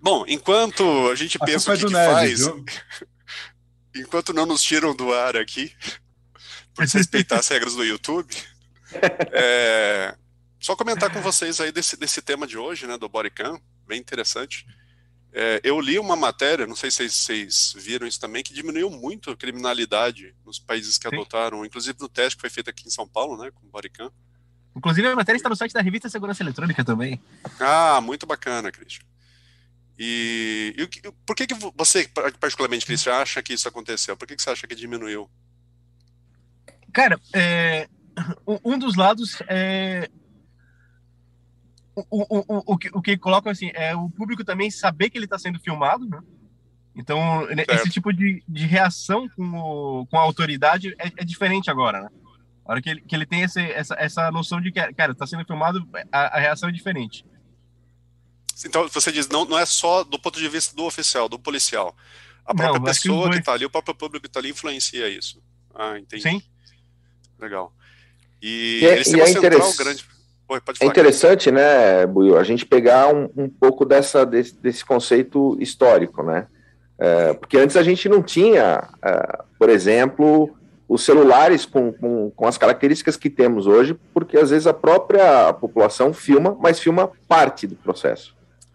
[0.04, 2.62] Bom, enquanto a gente pensa o que, que faz, viu?
[3.96, 5.72] enquanto não nos tiram do ar aqui,
[6.74, 8.28] por respeitar as regras do YouTube,
[9.32, 10.14] é,
[10.60, 14.66] só comentar com vocês aí desse, desse tema de hoje, né, do Bodycam, bem interessante.
[15.32, 18.90] É, eu li uma matéria, não sei se vocês, vocês viram isso também, que diminuiu
[18.90, 21.16] muito a criminalidade nos países que Sim.
[21.16, 24.12] adotaram, inclusive no teste que foi feito aqui em São Paulo, né, com o Bodycam.
[24.76, 27.18] Inclusive, a matéria está no site da revista Segurança Eletrônica também.
[27.58, 29.13] Ah, muito bacana, Christian.
[29.98, 32.08] E, e por que, que você,
[32.40, 34.16] particularmente, Christian, acha que isso aconteceu?
[34.16, 35.30] Por que, que você acha que diminuiu?
[36.92, 37.88] Cara, é,
[38.64, 40.08] um dos lados é.
[41.96, 45.18] O, o, o, o, que, o que colocam assim é o público também saber que
[45.18, 46.20] ele está sendo filmado, né?
[46.96, 47.90] Então, né, esse Certo.
[47.90, 52.08] tipo de, de reação com, o, com a autoridade é, é diferente agora, né?
[52.64, 55.26] A hora que ele, que ele tem esse, essa, essa noção de que, cara, está
[55.26, 57.24] sendo filmado, a, a, reação é diferente.
[58.64, 61.94] Então, você diz, não, não é só do ponto de vista do oficial, do policial.
[62.44, 65.42] A própria não, pessoa que está ali, o próprio público que está ali influencia isso.
[65.74, 66.22] Ah, entendi.
[66.22, 66.42] Sim.
[67.38, 67.72] Legal.
[68.40, 69.78] E, e, é, e é interessante.
[69.78, 70.04] Grande...
[70.46, 75.56] Oi, é interessante, né, Buio, a gente pegar um, um pouco dessa, desse, desse conceito
[75.58, 76.46] histórico, né?
[76.98, 80.54] É, porque antes a gente não tinha, é, por exemplo,
[80.86, 85.52] os celulares com, com, com, as características que temos hoje, porque às vezes a própria
[85.54, 88.33] população filma, mas filma parte do processo.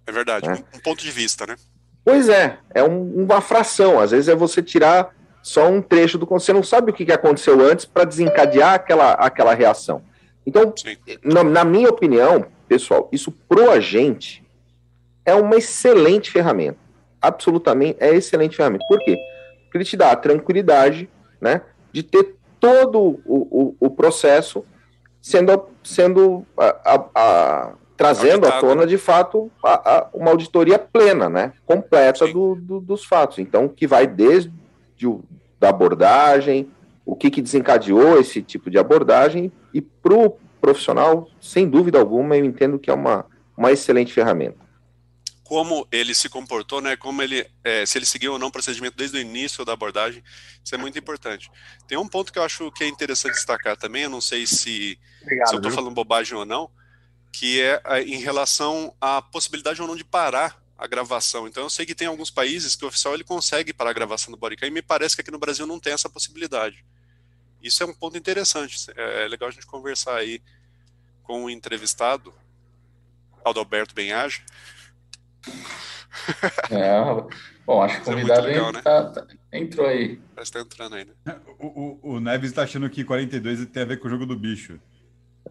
[0.09, 0.57] É verdade, né?
[0.73, 1.55] um ponto de vista, né?
[2.03, 3.99] Pois é, é um, uma fração.
[3.99, 7.61] Às vezes é você tirar só um trecho do você não sabe o que aconteceu
[7.61, 10.01] antes para desencadear aquela, aquela reação.
[10.47, 10.73] Então,
[11.23, 14.43] na, na, minha opinião, pessoal, isso pro agente
[15.23, 16.79] é uma excelente ferramenta.
[17.21, 18.85] Absolutamente é excelente ferramenta.
[18.87, 19.15] Por quê?
[19.63, 21.07] Porque ele te dá a tranquilidade,
[21.39, 21.61] né?
[21.91, 24.65] de ter todo o, o, o processo
[25.21, 29.51] sendo, sendo a, a, a, trazendo à tona, de fato,
[30.13, 31.51] uma auditoria plena, né?
[31.65, 33.39] completa do, do, dos fatos.
[33.39, 34.49] Então, que vai desde
[35.03, 35.21] o,
[35.59, 36.71] da abordagem,
[37.05, 42.37] o que, que desencadeou esse tipo de abordagem, e para o profissional, sem dúvida alguma,
[42.37, 43.25] eu entendo que é uma,
[43.57, 44.69] uma excelente ferramenta
[45.43, 46.95] como ele se comportou, né?
[46.95, 50.23] Como ele, é, se ele seguiu ou não o procedimento desde o início da abordagem,
[50.63, 51.49] isso é muito importante.
[51.87, 54.99] Tem um ponto que eu acho que é interessante destacar também, eu não sei se,
[55.23, 56.69] Obrigado, se eu estou falando bobagem ou não,
[57.31, 61.47] que é em relação à possibilidade ou não de parar a gravação.
[61.47, 64.31] Então eu sei que tem alguns países que o oficial ele consegue parar a gravação
[64.31, 66.85] do bodycam e me parece que aqui no Brasil não tem essa possibilidade.
[67.61, 68.89] Isso é um ponto interessante.
[68.95, 70.41] É, é legal a gente conversar aí
[71.23, 72.33] com o entrevistado,
[73.43, 74.43] Alberto Benhage,
[76.71, 76.99] é,
[77.65, 78.81] bom, acho que o é convidado é legal, né?
[78.81, 80.19] tá, tá, entrou aí.
[80.35, 81.39] Parece que tá entrando aí, né?
[81.57, 84.37] O, o, o Neves tá achando que 42 tem a ver com o jogo do
[84.37, 84.79] bicho.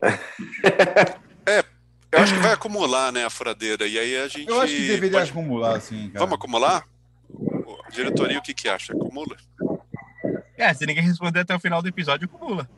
[2.12, 3.86] eu acho que vai acumular, né, a furadeira.
[3.86, 4.48] E aí a gente.
[4.48, 5.30] Eu acho que deveria pode...
[5.30, 6.08] acumular, sim.
[6.08, 6.20] Cara.
[6.20, 6.84] Vamos acumular?
[7.84, 8.92] A diretoria, o que, que acha?
[8.92, 9.36] Acumula?
[10.56, 12.68] É, se ninguém responder até o final do episódio, acumula.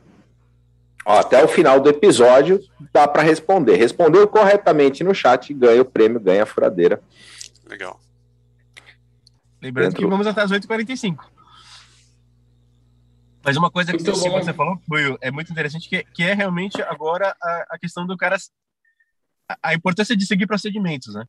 [1.04, 2.60] Ó, até o final do episódio
[2.92, 3.76] dá para responder.
[3.76, 7.02] Respondeu corretamente no chat, ganha o prêmio, ganha a furadeira.
[7.66, 7.98] Legal.
[9.62, 10.02] Lembrando Dentro...
[10.02, 11.18] que vamos até as 8h45.
[13.42, 17.34] Mas uma coisa que, você falou, Buio, é muito interessante, que, que é realmente agora
[17.42, 18.36] a, a questão do cara.
[19.62, 21.24] A, importância de seguir procedimentos, né?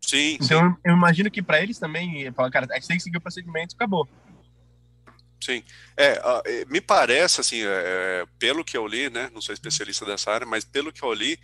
[0.00, 0.38] Sim.
[0.40, 0.76] Então sim.
[0.84, 3.74] Eu, imagino que para eles também, falar, cara, a gente tem que seguir o procedimento,
[3.74, 4.08] acabou.
[5.40, 5.62] Sim.
[5.96, 6.20] É,
[6.68, 10.46] me parece, assim, é, é, pelo que eu li, né, não sou especialista dessa área,
[10.46, 11.38] mas pelo que eu li,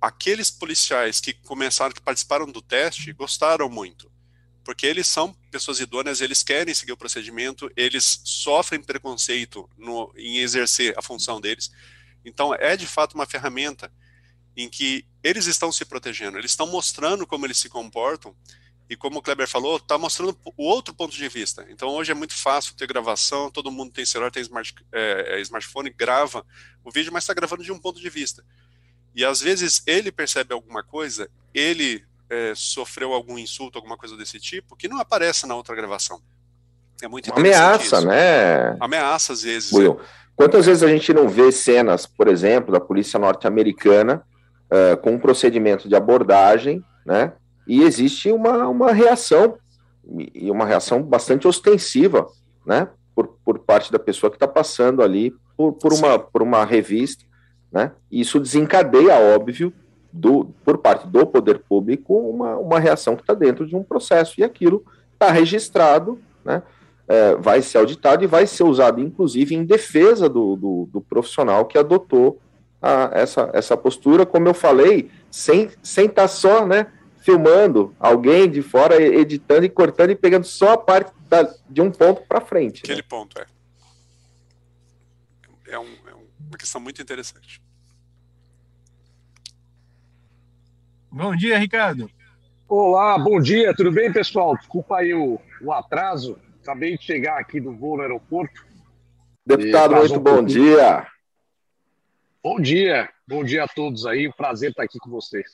[0.00, 4.10] aqueles policiais que começaram, que participaram do teste, gostaram muito.
[4.64, 10.38] Porque eles são pessoas idôneas, eles querem seguir o procedimento, eles sofrem preconceito no, em
[10.38, 11.70] exercer a função deles.
[12.24, 13.92] Então, é de fato uma ferramenta
[14.56, 18.34] em que eles estão se protegendo, eles estão mostrando como eles se comportam
[18.88, 21.66] e como o Kleber falou, está mostrando o outro ponto de vista.
[21.68, 25.40] Então hoje é muito fácil ter gravação, todo mundo tem celular, tem smart, é, é
[25.40, 26.44] smartphone, grava
[26.84, 28.44] o vídeo, mas está gravando de um ponto de vista.
[29.14, 34.38] E às vezes ele percebe alguma coisa, ele é, sofreu algum insulto, alguma coisa desse
[34.38, 36.22] tipo, que não aparece na outra gravação.
[37.02, 38.06] É muito Ameaça, isso.
[38.06, 38.76] né?
[38.80, 39.72] Ameaça às vezes.
[39.72, 40.04] Will, é.
[40.36, 44.24] quantas vezes a gente não vê cenas, por exemplo, da polícia norte-americana
[44.70, 47.32] uh, com um procedimento de abordagem, né?
[47.66, 49.56] e existe uma, uma reação,
[50.34, 52.26] e uma reação bastante ostensiva,
[52.64, 56.64] né, por, por parte da pessoa que está passando ali por, por, uma, por uma
[56.64, 57.24] revista,
[57.72, 59.72] né, e isso desencadeia, óbvio,
[60.12, 64.40] do, por parte do poder público, uma, uma reação que está dentro de um processo,
[64.40, 66.62] e aquilo está registrado, né,
[67.08, 71.64] é, vai ser auditado e vai ser usado, inclusive, em defesa do, do, do profissional
[71.64, 72.40] que adotou
[72.86, 76.86] a, essa, essa postura, como eu falei, sem estar sem tá só, né,
[77.18, 81.90] filmando alguém de fora, editando e cortando e pegando só a parte da, de um
[81.90, 82.82] ponto para frente.
[82.84, 83.06] Aquele né?
[83.08, 83.46] ponto, é.
[85.68, 86.14] É, um, é,
[86.48, 87.60] uma questão muito interessante.
[91.10, 92.08] Bom dia, Ricardo.
[92.68, 94.56] Olá, bom dia, tudo bem, pessoal?
[94.56, 98.64] Desculpa aí o, o atraso, acabei de chegar aqui do voo no aeroporto.
[99.44, 101.06] Deputado, muito um bom dia.
[102.48, 105.46] Bom dia, bom dia a todos aí, um prazer estar aqui com vocês.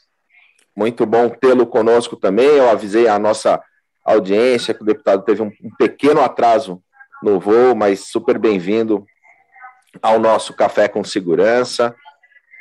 [0.76, 2.44] Muito bom tê-lo conosco também.
[2.44, 3.59] Eu avisei a nossa
[4.05, 6.83] audiência que o deputado teve um, pequeno atraso
[7.22, 9.07] no voo, mas super bem-vindo
[10.02, 11.96] ao nosso Café com Segurança.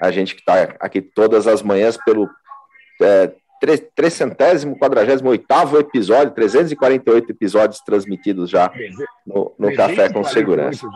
[0.01, 2.29] A gente que está aqui todas as manhãs pelo
[3.01, 8.71] é, 348 episódio, 348 episódios transmitidos já
[9.27, 10.87] no, no Café com Segurança.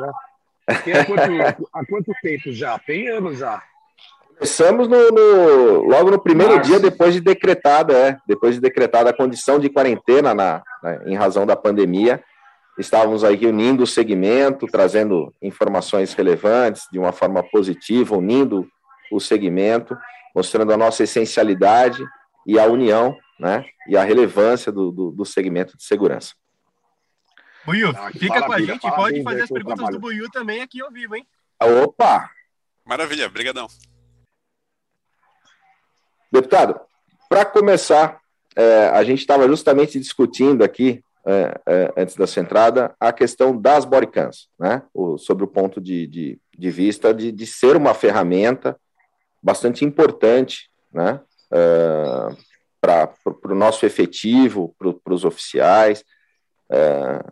[0.68, 2.78] Há, quanto, há quanto tempo já?
[2.80, 3.62] Tem anos já.
[4.38, 6.70] Começamos no, no, logo no primeiro Março.
[6.70, 11.16] dia depois de decretada, é, depois de decretada a condição de quarentena na, na, em
[11.16, 12.22] razão da pandemia.
[12.78, 18.68] Estávamos aí unindo o segmento, trazendo informações relevantes de uma forma positiva, unindo
[19.10, 19.98] o segmento,
[20.36, 22.04] mostrando a nossa essencialidade
[22.46, 26.34] e a união, né, e a relevância do, do, do segmento de segurança.
[27.66, 30.92] Buiu, ah, fica com a gente, pode fazer as perguntas do Buiu também aqui ao
[30.92, 31.26] vivo, hein?
[31.84, 32.30] Opa!
[32.86, 33.68] Maravilha, brigadão.
[36.32, 36.80] Deputado,
[37.28, 38.20] para começar,
[38.56, 43.60] é, a gente estava justamente discutindo aqui, é, é, antes da sua entrada, a questão
[43.60, 44.84] das bodycams, né?
[44.94, 48.80] O, sobre o ponto de, de, de vista de, de, ser uma ferramenta
[49.42, 51.20] bastante importante, né?
[51.52, 52.36] É,
[52.80, 53.12] para
[53.46, 56.04] o nosso efetivo, para os oficiais,
[56.70, 57.24] é,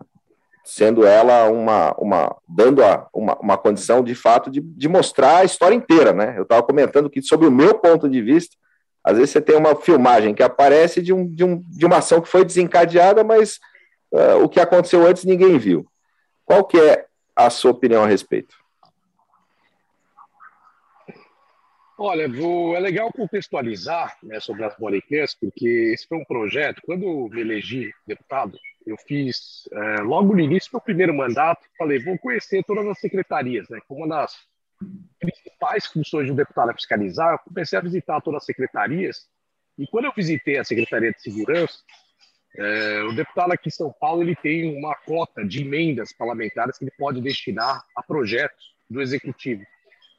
[0.64, 5.44] sendo ela uma, uma dando a, uma, uma condição de fato de, de mostrar a
[5.44, 6.36] história inteira, né?
[6.38, 8.56] Eu estava comentando que sobre o meu ponto de vista,
[9.04, 12.22] às vezes você tem uma filmagem que aparece de, um, de, um, de uma ação
[12.22, 13.60] que foi desencadeada, mas
[14.14, 15.86] uh, o que aconteceu antes ninguém viu.
[16.46, 18.56] Qual que é a sua opinião a respeito?
[21.98, 27.04] Olha, vou, é legal contextualizar né, sobre as bodycams, porque esse foi um projeto, quando
[27.04, 32.00] eu me elegi deputado, eu fiz, é, logo no início do meu primeiro mandato, falei,
[32.00, 34.36] vou conhecer todas as secretarias, né, como uma das
[35.20, 39.28] principais funções de um deputado é fiscalizar, eu comecei a visitar todas as secretarias,
[39.78, 41.80] e quando eu visitei a Secretaria de Segurança,
[42.56, 46.86] é, o deputado aqui em São Paulo ele tem uma cota de emendas parlamentares que
[46.86, 49.64] ele pode destinar a projetos do Executivo.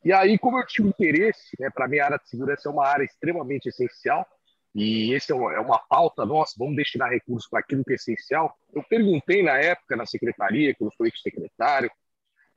[0.04, 2.86] E aí, como eu tive interesse, né, para mim a área de segurança é uma
[2.86, 4.26] área extremamente essencial,
[4.74, 7.94] e esse é uma, é uma pauta nossa, vamos destinar recursos para aquilo que é
[7.94, 8.54] essencial.
[8.74, 11.90] Eu perguntei na época na secretaria, quando foi secretário,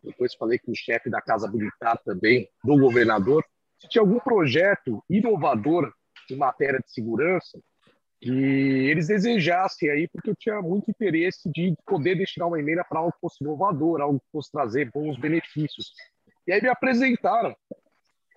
[0.03, 3.45] depois falei com o chefe da Casa Militar também, do governador,
[3.79, 5.93] se tinha algum projeto inovador
[6.29, 7.59] em matéria de segurança
[8.19, 12.99] que eles desejassem aí, porque eu tinha muito interesse de poder destinar uma emenda para
[12.99, 15.91] algo que fosse inovador, algo que fosse trazer bons benefícios.
[16.47, 17.55] E aí me apresentaram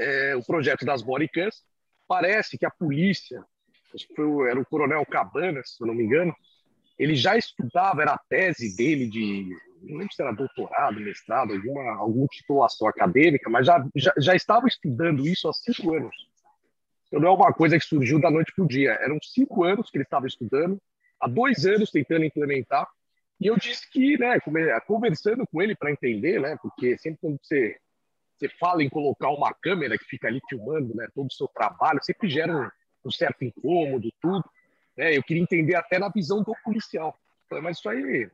[0.00, 1.62] é, o projeto das bodycams.
[2.08, 3.42] Parece que a polícia,
[4.16, 6.34] foi, era o coronel Cabanas, se eu não me engano,
[6.98, 9.48] ele já estudava, era a tese dele de
[9.82, 14.66] não lembro se era doutorado, mestrado, alguma, alguma titulação acadêmica, mas já, já, já estava
[14.66, 16.14] estudando isso há cinco anos.
[17.06, 18.92] Então não é uma coisa que surgiu da noite para o dia.
[19.00, 20.80] Eram cinco anos que ele estava estudando,
[21.20, 22.86] há dois anos tentando implementar.
[23.40, 24.38] E eu disse que, né,
[24.86, 27.76] conversando com ele para entender, né, porque sempre quando você,
[28.40, 32.02] você fala em colocar uma câmera que fica ali filmando né, todo o seu trabalho,
[32.02, 32.68] sempre gera um,
[33.08, 34.44] um certo incômodo, tudo.
[34.96, 37.16] Né, eu queria entender até na visão do policial.
[37.62, 38.30] Mas isso aí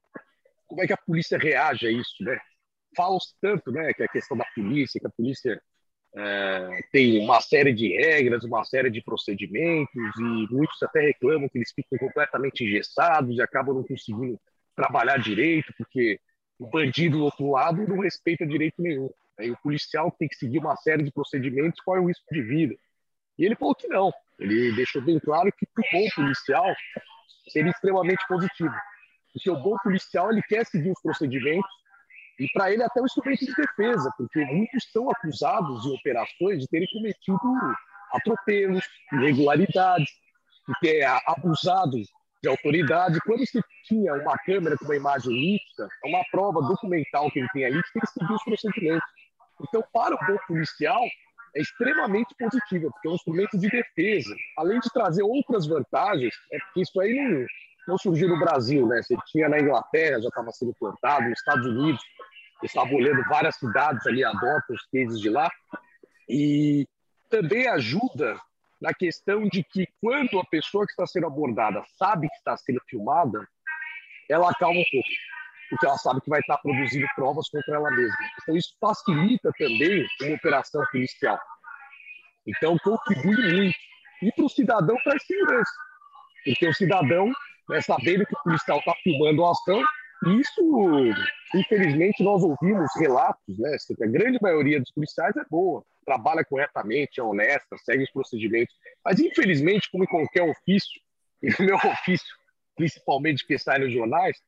[0.67, 2.39] como é que a polícia reage a isso, né?
[2.97, 5.61] Falam-se tanto, né, que a questão da polícia, que a polícia
[6.15, 11.59] é, tem uma série de regras, uma série de procedimentos, e muitos até reclamam que
[11.59, 14.41] eles ficam completamente engessados e acabam não conseguindo
[14.75, 16.19] trabalhar direito, porque
[16.59, 19.11] o bandido do outro lado não respeita direito nenhum.
[19.39, 19.47] Né?
[19.47, 22.43] E o policial tem que seguir uma série de procedimentos, qual é o risco de
[22.43, 22.75] vida.
[23.39, 24.13] E ele falou que não.
[24.39, 26.75] Ele deixou bem claro que o bom policial
[27.49, 28.75] seria extremamente positivo
[29.37, 31.71] porque o bom policial ele quer seguir os procedimentos
[32.41, 36.69] e para ele até o instrumento de defesa, porque muitos são acusados em operações de
[36.69, 37.39] terem cometido
[38.13, 40.09] atropelos, irregularidades,
[40.67, 41.99] de ter abusado
[42.43, 43.21] de autoridade.
[43.27, 47.49] Quando se tinha uma câmera com uma imagem nítida, é uma prova documental que ele
[47.53, 49.09] tem ali, que tem que seguir os procedimentos.
[49.61, 51.03] Então, para o bom policial,
[51.55, 56.59] é extremamente positiva, porque é um instrumento de defesa, além de trazer outras vantagens, é
[56.59, 57.47] porque isso aí não,
[57.89, 59.03] não surgiu no Brasil, né?
[59.03, 62.03] Você tinha na Inglaterra, já estava sendo plantado, nos Estados Unidos,
[62.63, 65.51] estava olhando várias cidades ali, adotam os cases de lá,
[66.29, 66.87] e
[67.31, 68.39] também ajuda
[68.81, 72.81] na questão de que quando a pessoa que está sendo abordada sabe que está sendo
[72.89, 73.47] filmada,
[74.29, 75.09] ela acalma um pouco,
[75.71, 78.17] porque ela sabe que vai estar produzindo provas contra ela mesma.
[78.43, 81.39] Então isso facilita também uma operação policial.
[82.47, 83.77] Então contribui muito.
[84.23, 85.73] E para o cidadão traz segurança,
[86.45, 87.31] porque o cidadão
[87.69, 89.83] né, sabendo que o policial está filmando a ação.
[90.41, 91.15] Isso,
[91.55, 93.77] infelizmente, nós ouvimos relatos, né?
[94.03, 98.75] A grande maioria dos policiais é boa, trabalha corretamente, é honesta, segue os procedimentos.
[99.05, 101.01] Mas, infelizmente, como em qualquer ofício,
[101.43, 102.35] e no meu ofício,
[102.77, 104.39] principalmente que sai nos jornais,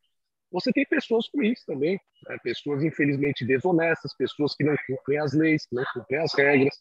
[0.51, 2.39] você tem pessoas isso também, né?
[2.43, 6.75] pessoas infelizmente desonestas, pessoas que não cumprem as leis, que não cumprem as regras.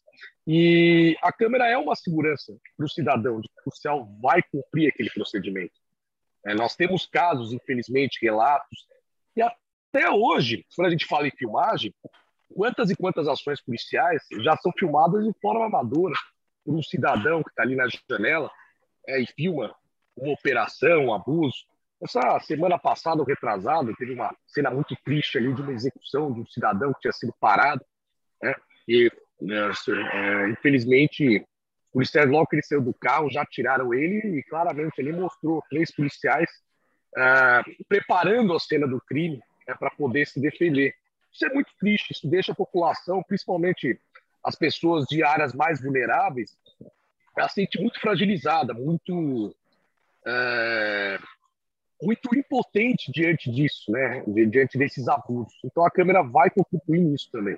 [0.45, 4.89] E a câmera é uma segurança para o cidadão, de que o policial vai cumprir
[4.89, 5.73] aquele procedimento.
[6.45, 8.87] É, nós temos casos, infelizmente, relatos,
[9.35, 11.93] e até hoje, quando a gente fala em filmagem,
[12.53, 16.15] quantas e quantas ações policiais já são filmadas de forma amadora
[16.63, 18.49] por um cidadão que está ali na janela
[19.07, 19.75] é, e filma
[20.15, 21.57] uma operação, um abuso.
[22.01, 26.45] Essa semana passada, retrasada, teve uma cena muito triste ali de uma execução de um
[26.45, 27.83] cidadão que tinha sido parado,
[28.41, 28.53] né?
[28.87, 29.71] E, né,
[30.13, 34.99] é, infelizmente, os policiais, logo que ele saiu do carro, já tiraram ele e claramente
[34.99, 36.49] ele mostrou três policiais
[37.17, 40.93] é, preparando a cena do crime é, para poder se defender.
[41.33, 43.99] Isso é muito triste, isso deixa a população, principalmente
[44.43, 46.55] as pessoas de áreas mais vulneráveis,
[47.35, 49.55] se sente muito fragilizada, muito
[50.25, 51.19] é,
[52.01, 54.23] muito impotente diante disso, né?
[54.27, 55.53] Diante desses abusos.
[55.63, 57.57] Então a câmera vai contribuir nisso também.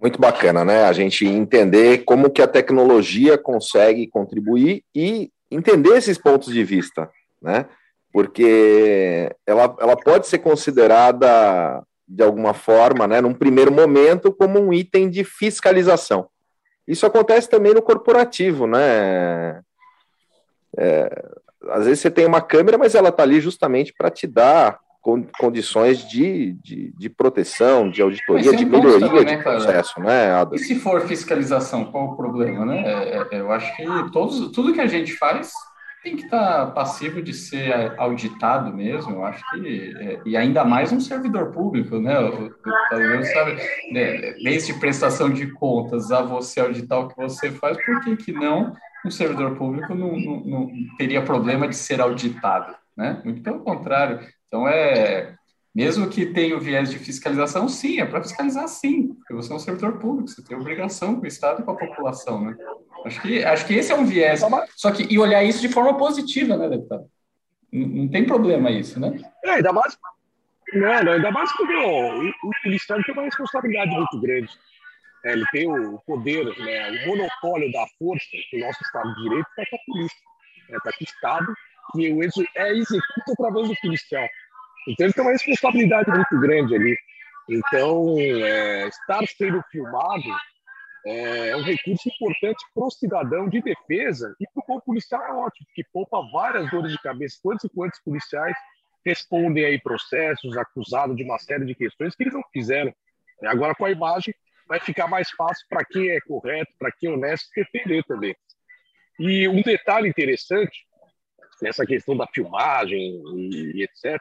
[0.00, 0.84] Muito bacana, né?
[0.84, 7.10] A gente entender como que a tecnologia consegue contribuir e entender esses pontos de vista,
[7.40, 7.66] né?
[8.12, 14.72] Porque ela, ela pode ser considerada de alguma forma, né, num primeiro momento, como um
[14.72, 16.28] item de fiscalização.
[16.86, 19.60] Isso acontece também no corporativo, né?
[20.76, 21.24] É,
[21.70, 24.78] às vezes você tem uma câmera, mas ela está ali justamente para te dar
[25.38, 30.56] condições de, de, de, proteção, de auditoria, de melhoria também, de né, processo, né, Adam?
[30.56, 32.82] E se for fiscalização, qual o problema, né?
[32.84, 35.52] É, é, eu acho que todos, tudo que a gente faz
[36.02, 40.64] tem que estar tá passivo de ser auditado mesmo, eu acho que, é, e ainda
[40.64, 42.18] mais um servidor público, né?
[42.18, 43.56] O, o, sabe,
[43.92, 48.32] né, desde prestação de contas a você auditar o que você faz, por que, que
[48.32, 48.72] não
[49.04, 53.20] um servidor público não, não, não teria problema de ser auditado, né?
[53.24, 54.20] Muito pelo contrário.
[54.46, 55.34] Então, é,
[55.74, 59.56] mesmo que tenha o viés de fiscalização, sim, é para fiscalizar sim, porque você é
[59.56, 62.56] um servidor público, você tem obrigação com o Estado e com a população, né?
[63.04, 64.40] Acho que, acho que esse é um viés.
[64.74, 67.06] Só que, e olhar isso de forma positiva, né, deputado?
[67.72, 69.16] Não, não tem problema isso, né?
[69.44, 69.96] É, ainda mais,
[70.72, 74.48] não, não, ainda mais porque o, o policial tem uma responsabilidade muito grande.
[75.26, 79.22] É, ele tem o poder, né, o monopólio da força que o nosso Estado de
[79.22, 80.18] Direito está com a polícia.
[80.68, 81.54] Está né, com o Estado
[81.92, 84.26] que o é executa através do policial.
[84.88, 86.96] Então ele tem uma responsabilidade muito grande ali.
[87.48, 90.24] Então, é, estar sendo filmado
[91.06, 95.32] é, é um recurso importante para o cidadão de defesa e para o policial é
[95.32, 97.38] ótimo, porque poupa várias dores de cabeça.
[97.42, 98.56] Quantos e quantos policiais
[99.04, 102.92] respondem aí processos, acusados de uma série de questões que eles não fizeram.
[103.44, 104.34] Agora, com a imagem,
[104.66, 108.34] vai ficar mais fácil para quem é correto, para quem é honesto, defender também.
[109.18, 110.86] E um detalhe interessante
[111.62, 113.22] nessa questão da filmagem
[113.74, 114.20] e, etc.,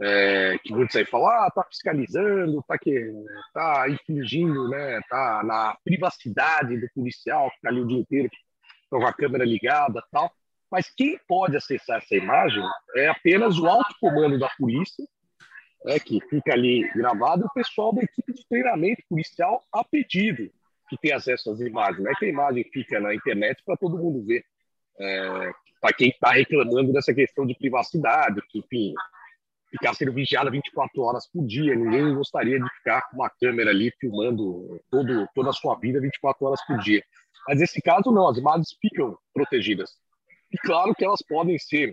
[0.00, 3.12] é, que muitos aí falam, ah, tá fiscalizando, tá, que,
[3.52, 8.30] tá infringindo, né, tá na privacidade do policial, que tá ali o dia inteiro
[8.90, 10.30] com a câmera ligada tal.
[10.70, 12.62] Mas quem pode acessar essa imagem
[12.96, 15.04] é apenas o alto comando da polícia,
[15.84, 20.50] né, que fica ali gravado, o pessoal da equipe de treinamento policial a pedido
[20.88, 22.02] que tem acesso às imagens.
[22.02, 24.44] Não é que a imagem fica na internet para todo mundo ver.
[24.98, 25.50] É,
[25.80, 28.94] para quem está reclamando dessa questão de privacidade, que, enfim,
[29.70, 33.92] ficar sendo vigiado 24 horas por dia, ninguém gostaria de ficar com uma câmera ali
[34.00, 37.02] filmando todo, toda a sua vida 24 horas por dia.
[37.46, 39.90] Mas nesse caso, não, as imagens ficam protegidas.
[40.50, 41.92] E claro que elas podem ser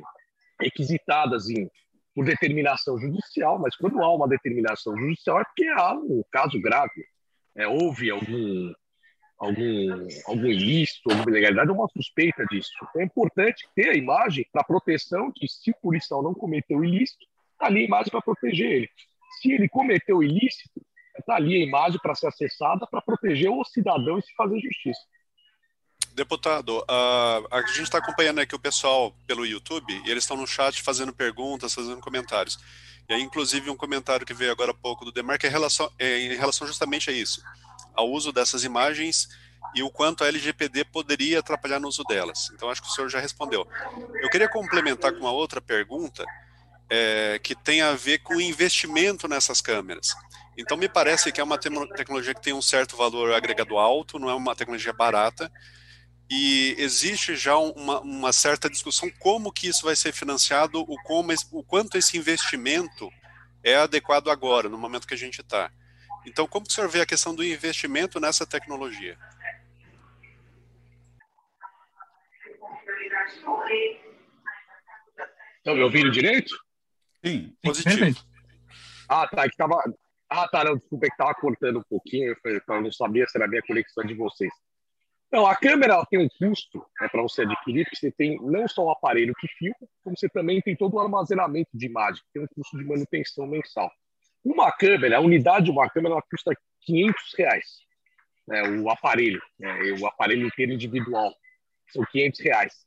[0.60, 1.70] requisitadas em,
[2.16, 7.06] por determinação judicial, mas quando há uma determinação judicial é porque há um caso grave.
[7.56, 8.74] É, houve algum
[9.38, 12.72] algum, algum ilícito, alguma ilegalidade, uma suspeita disso.
[12.78, 17.26] Então, é importante ter a imagem para proteção que se o policial não cometeu ilícito,
[17.54, 18.90] está ali a imagem para proteger ele.
[19.42, 20.82] Se ele cometeu ilícito,
[21.20, 25.02] está ali a imagem para ser acessada para proteger o cidadão e se fazer justiça.
[26.14, 30.46] Deputado, uh, a gente está acompanhando aqui o pessoal pelo YouTube e eles estão no
[30.46, 32.60] chat fazendo perguntas, fazendo comentários.
[33.10, 35.92] E aí, inclusive, um comentário que veio agora há pouco do Demarque é em relação,
[36.00, 37.42] é, em relação justamente a isso
[37.94, 39.30] ao uso dessas imagens
[39.76, 42.52] e o quanto a LGPD poderia atrapalhar no uso delas.
[42.54, 43.68] Então, acho que o senhor já respondeu.
[44.22, 46.26] Eu queria complementar com uma outra pergunta
[46.90, 50.14] é, que tem a ver com o investimento nessas câmeras.
[50.56, 54.30] Então, me parece que é uma tecnologia que tem um certo valor agregado alto, não
[54.30, 55.52] é uma tecnologia barata,
[56.30, 61.32] e existe já uma, uma certa discussão como que isso vai ser financiado, o, como,
[61.52, 63.10] o quanto esse investimento
[63.64, 65.72] é adequado agora, no momento que a gente está.
[66.26, 69.18] Então, como o senhor vê a questão do investimento nessa tecnologia?
[75.58, 76.56] Estão me ouvindo direito?
[77.26, 78.20] Sim, positivo.
[79.08, 79.50] Ah, tá.
[79.50, 79.82] Que tava...
[80.30, 80.64] Ah, tá.
[80.64, 82.36] Não, desculpa, é que estava cortando um pouquinho.
[82.44, 84.52] Eu não sabia se era a minha conexão de vocês.
[85.34, 88.86] Não, a câmera tem um custo né, para você adquirir, porque você tem não só
[88.86, 92.44] o aparelho que filma, como você também tem todo o armazenamento de imagem, que tem
[92.44, 93.92] um custo de manutenção mensal.
[94.46, 97.66] Uma câmera, a unidade de uma câmera, ela custa 500 reais.
[98.48, 101.34] Né, o aparelho, né, o aparelho inteiro individual,
[101.92, 102.86] são 500 reais.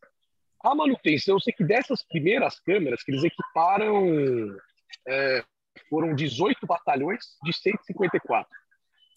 [0.63, 4.57] A manutenção, eu sei que dessas primeiras câmeras que eles equiparam,
[5.09, 5.45] é,
[5.91, 8.49] foram 18 batalhões de 154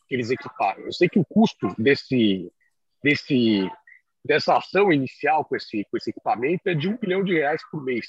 [0.08, 0.82] que eles equiparam.
[0.82, 2.52] Eu sei que o custo desse,
[3.04, 3.70] desse,
[4.24, 7.84] dessa ação inicial com esse, com esse equipamento é de um milhão de reais por
[7.84, 8.06] mês.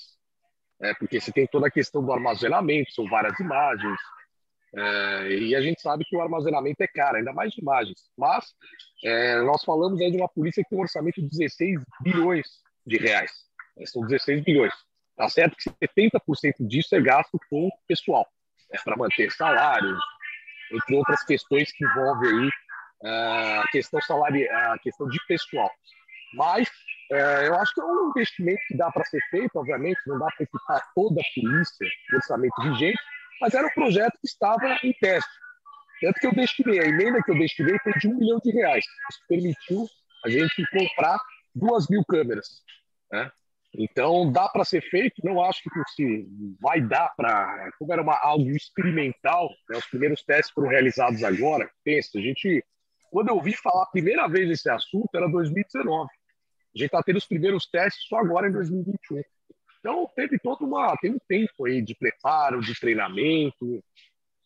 [0.82, 3.98] É, porque você tem toda a questão do armazenamento, são várias imagens,
[4.74, 8.00] é, e a gente sabe que o armazenamento é caro, ainda mais de imagens.
[8.16, 8.46] Mas
[9.04, 12.46] é, nós falamos aí de uma polícia que tem um orçamento de 16 bilhões
[12.86, 13.32] de reais.
[13.78, 14.72] É, são 16 bilhões.
[15.16, 18.26] Tá certo que 70% disso é gasto com pessoal,
[18.72, 19.98] é, para manter salários,
[20.72, 22.50] entre outras questões que envolvem aí
[23.04, 25.70] a questão salarial, a questão de pessoal.
[26.34, 26.68] Mas
[27.10, 30.26] é, eu acho que é um investimento que dá para ser feito, obviamente, não dá
[30.26, 32.98] para equipar toda a polícia, orçamento vigente,
[33.40, 35.30] mas era um projeto que estava em teste.
[36.00, 38.84] Tanto que eu destinei, a emenda que eu destinei foi de um milhão de reais.
[39.10, 39.86] Isso permitiu
[40.24, 41.18] a gente comprar
[41.54, 42.62] duas mil câmeras.
[43.12, 43.30] Né?
[43.74, 46.26] Então, dá para ser feito, não acho que se
[46.60, 47.70] vai dar para.
[47.78, 49.76] Como era uma, algo experimental, né?
[49.76, 51.70] os primeiros testes foram realizados agora.
[51.84, 52.64] Pensa, a gente.
[53.10, 56.08] Quando eu ouvi falar a primeira vez desse assunto, era 2019.
[56.08, 59.22] A gente está tendo os primeiros testes só agora em 2021.
[59.80, 63.82] Então, teve todo uma, tem um tempo aí de preparo, de treinamento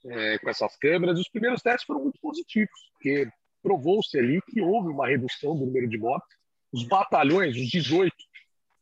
[0.06, 1.18] é, com essas câmeras.
[1.18, 3.28] Os primeiros testes foram muito positivos, porque
[3.62, 6.36] provou-se ali que houve uma redução do número de mortes.
[6.72, 8.14] Os batalhões, os 18,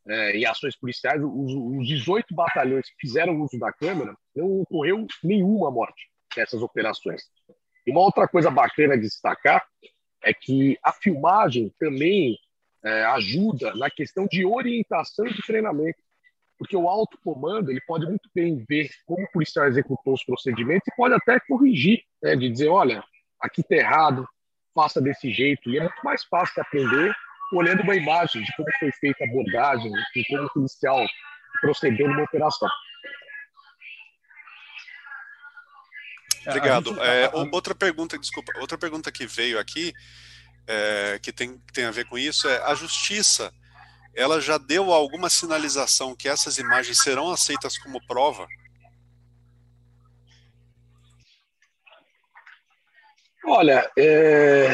[0.07, 5.05] é, em ações policiais, os, os 18 batalhões que fizeram uso da câmera, não ocorreu
[5.23, 7.23] nenhuma morte nessas operações.
[7.85, 9.65] E uma outra coisa bacana de destacar
[10.23, 12.37] é que a filmagem também
[12.83, 16.01] é, ajuda na questão de orientação de treinamento
[16.63, 20.87] porque o alto comando ele pode muito bem ver como o policial executou os procedimentos
[20.87, 23.03] e pode até corrigir, né, de dizer, olha,
[23.41, 24.25] aqui está errado,
[24.73, 25.69] faça desse jeito.
[25.69, 27.13] E é muito mais fácil aprender
[27.51, 31.05] olhando uma imagem de como foi feita a abordagem, de como o policial
[31.61, 32.69] procedeu numa operação.
[36.47, 37.01] Obrigado.
[37.01, 39.93] É, outra pergunta, desculpa, outra pergunta que veio aqui,
[40.67, 43.53] é, que tem, tem a ver com isso, é a justiça
[44.15, 48.47] ela já deu alguma sinalização que essas imagens serão aceitas como prova?
[53.45, 54.67] Olha, é...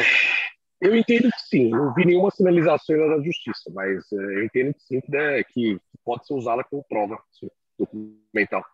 [0.80, 1.70] eu entendo que sim.
[1.70, 6.26] Não vi nenhuma sinalização da justiça, mas é, eu entendo que sim, né, que pode
[6.26, 8.64] ser usada como prova sim, documental.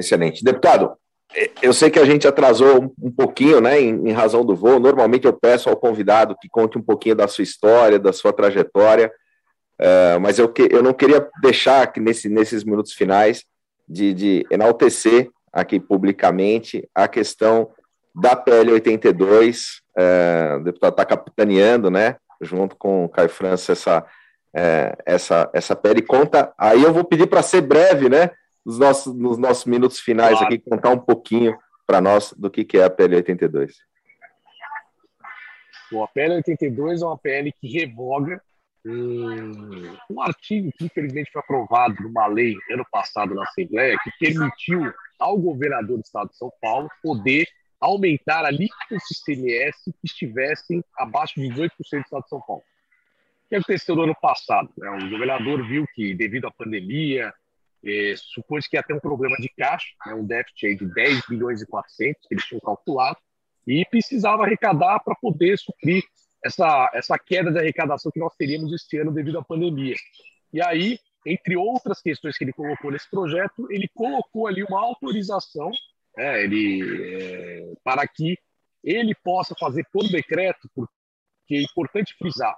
[0.00, 0.42] Excelente.
[0.42, 0.96] Deputado,
[1.62, 4.80] eu sei que a gente atrasou um pouquinho, né, em, razão do voo.
[4.80, 9.12] Normalmente eu peço ao convidado que conte um pouquinho da sua história, da sua trajetória,
[9.78, 13.44] uh, mas eu, que, eu não queria deixar aqui nesse, nesses minutos finais
[13.86, 17.70] de, de enaltecer aqui publicamente a questão
[18.14, 19.82] da PL 82.
[19.96, 25.76] Uh, o deputado está capitaneando, né, junto com o Caio França, essa, uh, essa, essa
[25.76, 26.02] PL.
[26.02, 28.30] Conta, aí eu vou pedir para ser breve, né,
[28.64, 30.46] nos nossos, nos nossos minutos finais claro.
[30.46, 33.76] aqui, contar um pouquinho para nós do que, que é a PL 82.
[35.90, 38.40] Bom, a PL 82 é uma PL que revoga
[38.86, 44.92] um, um artigo que infelizmente foi aprovado numa lei ano passado na Assembleia que permitiu
[45.18, 47.46] ao governador do estado de São Paulo poder
[47.80, 52.62] aumentar a alíquota do CMS que estivessem abaixo de 18% do estado de São Paulo.
[52.62, 54.70] O que aconteceu no ano passado?
[54.78, 57.34] O governador viu que, devido à pandemia,
[57.84, 61.62] é, supôs que ia ter um problema de caixa, né, um déficit de 10 bilhões
[61.62, 63.18] e 400 que eles tinham calculado,
[63.66, 66.02] e precisava arrecadar para poder suprir
[66.44, 69.94] essa, essa queda de arrecadação que nós teríamos este ano devido à pandemia.
[70.52, 75.70] E aí, entre outras questões que ele colocou nesse projeto, ele colocou ali uma autorização
[76.16, 78.38] né, ele, é, para que
[78.82, 80.90] ele possa fazer por decreto, porque
[81.50, 82.56] é importante frisar,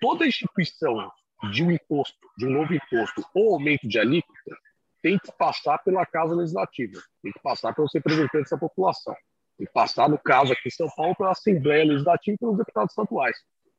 [0.00, 1.10] toda instituição
[1.48, 4.56] de um imposto, de um novo imposto ou aumento de alíquota,
[5.02, 9.14] tem que passar pela Casa Legislativa, tem que passar pelos representantes da população,
[9.56, 12.92] tem que passar, no caso aqui em São Paulo, pela Assembleia Legislativa e pelos deputados
[12.92, 13.36] estaduais.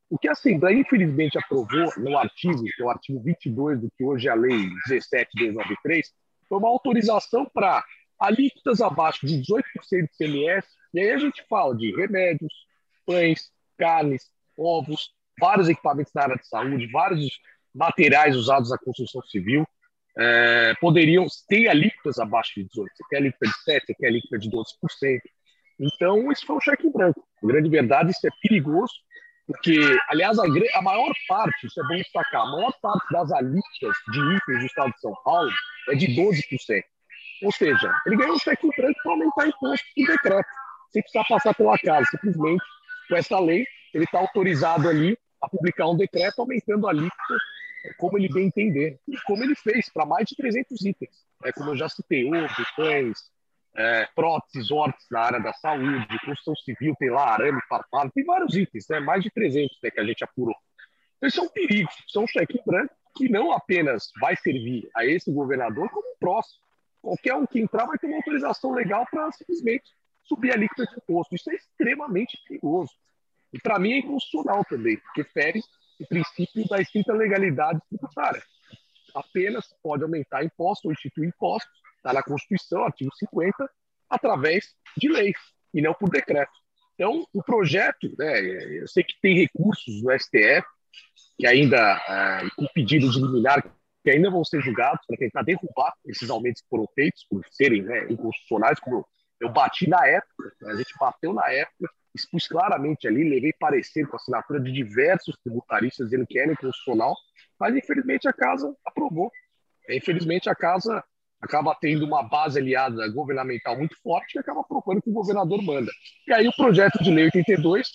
[0.09, 4.03] O que a Assembleia, infelizmente, aprovou no artigo, que é o artigo 22 do que
[4.03, 6.12] hoje é a Lei 17 de 2093,
[6.49, 7.84] foi uma autorização para
[8.20, 12.53] alíquotas abaixo de 18% de CMS, e aí a gente fala de remédios,
[13.05, 14.26] pães, carnes,
[14.57, 17.39] ovos, vários equipamentos na área de saúde, vários
[17.74, 19.65] materiais usados na construção civil,
[20.17, 22.69] é, poderiam ter alíquotas abaixo de 18%.
[22.69, 25.22] Você quer alíquota de 7%, você quer alíquota de 12%.
[25.80, 27.26] Então, isso foi um cheque em branco.
[27.41, 28.93] Na grande verdade, isso é perigoso,
[29.47, 33.97] porque, aliás, a, a, maior parte, isso é bom destacar, a maior parte das alíquotas
[34.11, 35.51] de itens do estado de São Paulo
[35.89, 36.84] é de 12%.
[37.43, 40.49] Ou seja, ele ganhou um cheque branco para aumentar imposto por decreto,
[40.91, 42.05] sem precisar passar pela casa.
[42.11, 42.63] Simplesmente,
[43.09, 47.38] com essa lei, ele está autorizado ali a publicar um decreto aumentando a alíquota
[47.97, 48.99] como ele bem entender.
[49.07, 51.25] E como ele fez para mais de 300 itens.
[51.43, 53.17] É, como eu já citei, ovo, pães,
[53.75, 58.55] é, próteses, órteses na área da saúde, construção civil, tem lá arame, farpado, tem vários
[58.55, 58.99] itens, né?
[58.99, 60.55] mais de 300 né, que a gente apurou.
[61.17, 64.89] Então, isso é um perigo, isso é um cheque branco que não apenas vai servir
[64.95, 66.61] a esse governador, como um próximo.
[67.01, 69.84] Qualquer um que entrar vai ter uma autorização legal para simplesmente
[70.23, 71.36] subir a alíquota de imposto.
[71.36, 72.91] Isso é extremamente perigoso.
[73.51, 75.61] E para mim é inconstitucional também, porque fere
[76.02, 78.41] o princípio da estrita legalidade tributária.
[79.14, 83.70] Apenas pode aumentar impostos ou instituir impostos, está na Constituição, artigo 50,
[84.10, 85.38] através de leis
[85.74, 86.52] e não por decreto.
[86.95, 88.39] Então, o projeto, né,
[88.80, 90.66] eu sei que tem recursos no STF,
[91.38, 93.64] que ainda, é, com pedidos de liminar,
[94.04, 97.84] que ainda vão ser julgados para tentar derrubar esses aumentos que foram feitos por serem
[97.84, 99.06] né, inconstitucionais, como
[99.39, 104.05] eu bati na época, né, a gente bateu na época, expus claramente ali, levei parecer
[104.07, 107.16] com assinatura de diversos tributaristas dizendo que era inconstitucional,
[107.59, 109.32] mas infelizmente a casa aprovou.
[109.89, 111.03] Infelizmente a casa
[111.41, 115.62] acaba tendo uma base aliada governamental muito forte e acaba aprovando o que o governador
[115.64, 115.91] manda.
[116.28, 117.89] E aí o projeto de lei 82,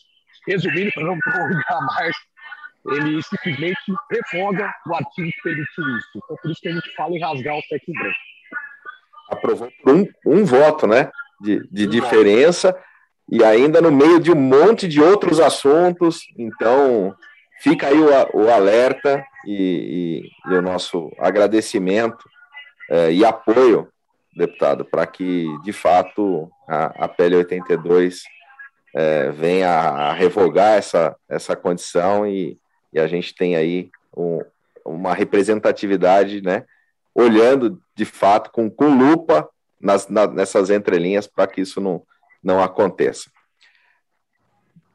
[0.46, 2.16] resumindo para não prolongar mais,
[2.86, 6.10] ele simplesmente refoga o artigo que permitiu isso.
[6.16, 8.18] Então por isso que a gente fala em rasgar o cheque branco.
[9.30, 11.10] Aprovou por um, um voto, né?
[11.40, 12.72] De, de um diferença.
[12.72, 12.86] Voto
[13.28, 16.26] e ainda no meio de um monte de outros assuntos.
[16.38, 17.14] Então,
[17.60, 22.28] fica aí o, o alerta e, e, e, o nosso agradecimento
[22.90, 23.88] é, e apoio,
[24.36, 28.22] deputado, para que, de fato, a, a PL 82
[28.94, 32.58] é, venha a revogar essa, essa condição e,
[32.92, 34.40] e a gente tem aí um,
[34.84, 36.64] uma representatividade, né,
[37.14, 39.48] olhando, de fato, com, com lupa
[39.80, 42.02] nas, na, nessas entrelinhas para que isso não
[42.46, 43.28] não aconteça.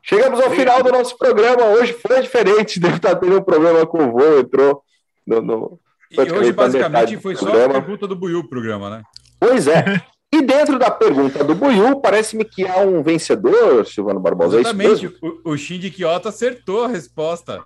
[0.02, 1.66] Chegamos ao final do nosso programa.
[1.66, 4.82] Hoje foi diferente, deve estar tendo um problema com o voo, entrou
[5.28, 5.42] no.
[5.42, 5.80] no
[6.10, 9.04] e hoje, basicamente, foi só a pergunta do Buiu o programa, né?
[9.40, 10.02] Pois é.
[10.34, 14.58] E dentro da pergunta do Buiu, parece-me que há um vencedor, Silvano Barbosa.
[14.58, 15.06] É Exatamente.
[15.06, 17.62] É o, o Shindy Kyoto acertou a resposta.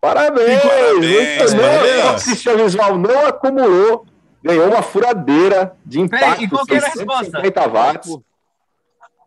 [0.00, 0.60] Parabéns!
[0.60, 2.46] Parabéns, parabéns.
[2.46, 4.06] O visual não acumulou,
[4.42, 6.24] ganhou uma furadeira de impacto.
[6.24, 7.68] Peraí, e qual que era a resposta?
[7.68, 8.18] watts.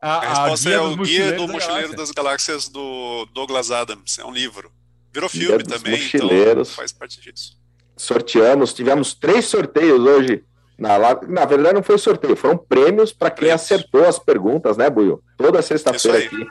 [0.02, 4.20] A, a, a resposta é o Guia do Mochileiro das Galáxias do Douglas Adams.
[4.20, 4.72] É um livro.
[5.12, 6.70] Virou filme também, então mochileiros.
[6.70, 7.58] então faz parte disso.
[7.96, 10.44] Sorteamos, tivemos três sorteios hoje.
[10.78, 13.62] Na, na verdade, não foi sorteio, foram prêmios para quem prêmios.
[13.62, 15.24] acertou as perguntas, né, Buio?
[15.38, 16.46] Toda sexta-feira aqui,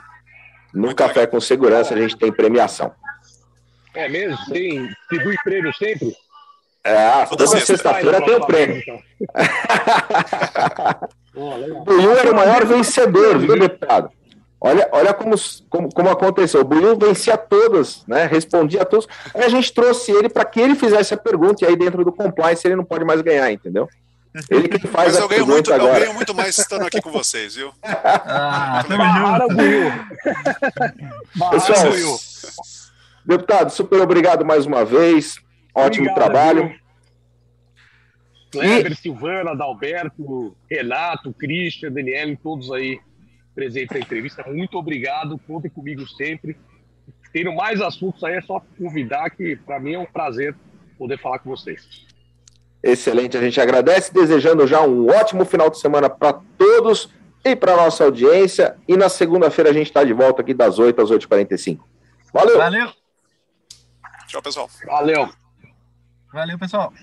[0.73, 1.27] no Muito Café legal.
[1.27, 2.91] com Segurança, a gente tem premiação.
[3.93, 4.37] É mesmo?
[4.47, 6.11] Tem distribui prêmio sempre?
[6.83, 8.77] É, toda, toda sexta-feira tem o prêmio.
[8.77, 9.03] Então.
[11.35, 14.09] o Buiu era o maior vencedor, viu, deputado?
[14.59, 15.35] Olha, olha como,
[15.69, 16.61] como, como aconteceu.
[16.61, 18.25] O Buiu vencia todas, né?
[18.25, 19.07] Respondia a todos.
[19.33, 22.11] Aí a gente trouxe ele para que ele fizesse a pergunta, e aí dentro do
[22.11, 23.87] compliance ele não pode mais ganhar, entendeu?
[24.49, 25.97] Ele que faz Mas eu ganho, muito, agora.
[25.97, 27.71] eu ganho muito mais estando aqui com vocês, viu?
[27.83, 29.91] Ah, tamo Buiu.
[31.51, 32.19] Pessoal,
[33.25, 35.37] deputado, super obrigado mais uma vez.
[35.73, 36.67] Ótimo obrigado, trabalho.
[36.67, 36.84] Viu?
[38.59, 38.95] Kleber, e...
[38.95, 42.99] Silvana, Adalberto, Renato, Christian, Daniel, todos aí
[43.53, 44.43] presentes na entrevista.
[44.47, 46.57] Muito obrigado, contem comigo sempre.
[47.31, 50.55] Tendo mais assuntos aí, é só convidar, que para mim é um prazer
[50.97, 52.05] poder falar com vocês.
[52.81, 57.09] Excelente, a gente agradece, desejando já um ótimo final de semana para todos
[57.43, 58.77] e para nossa audiência.
[58.87, 61.79] E na segunda-feira a gente está de volta aqui das 8 às 8h45.
[62.31, 62.57] Valeu!
[62.57, 62.91] Valeu!
[64.27, 64.69] Tchau, pessoal.
[64.85, 65.29] Valeu!
[66.31, 66.93] Valeu, pessoal!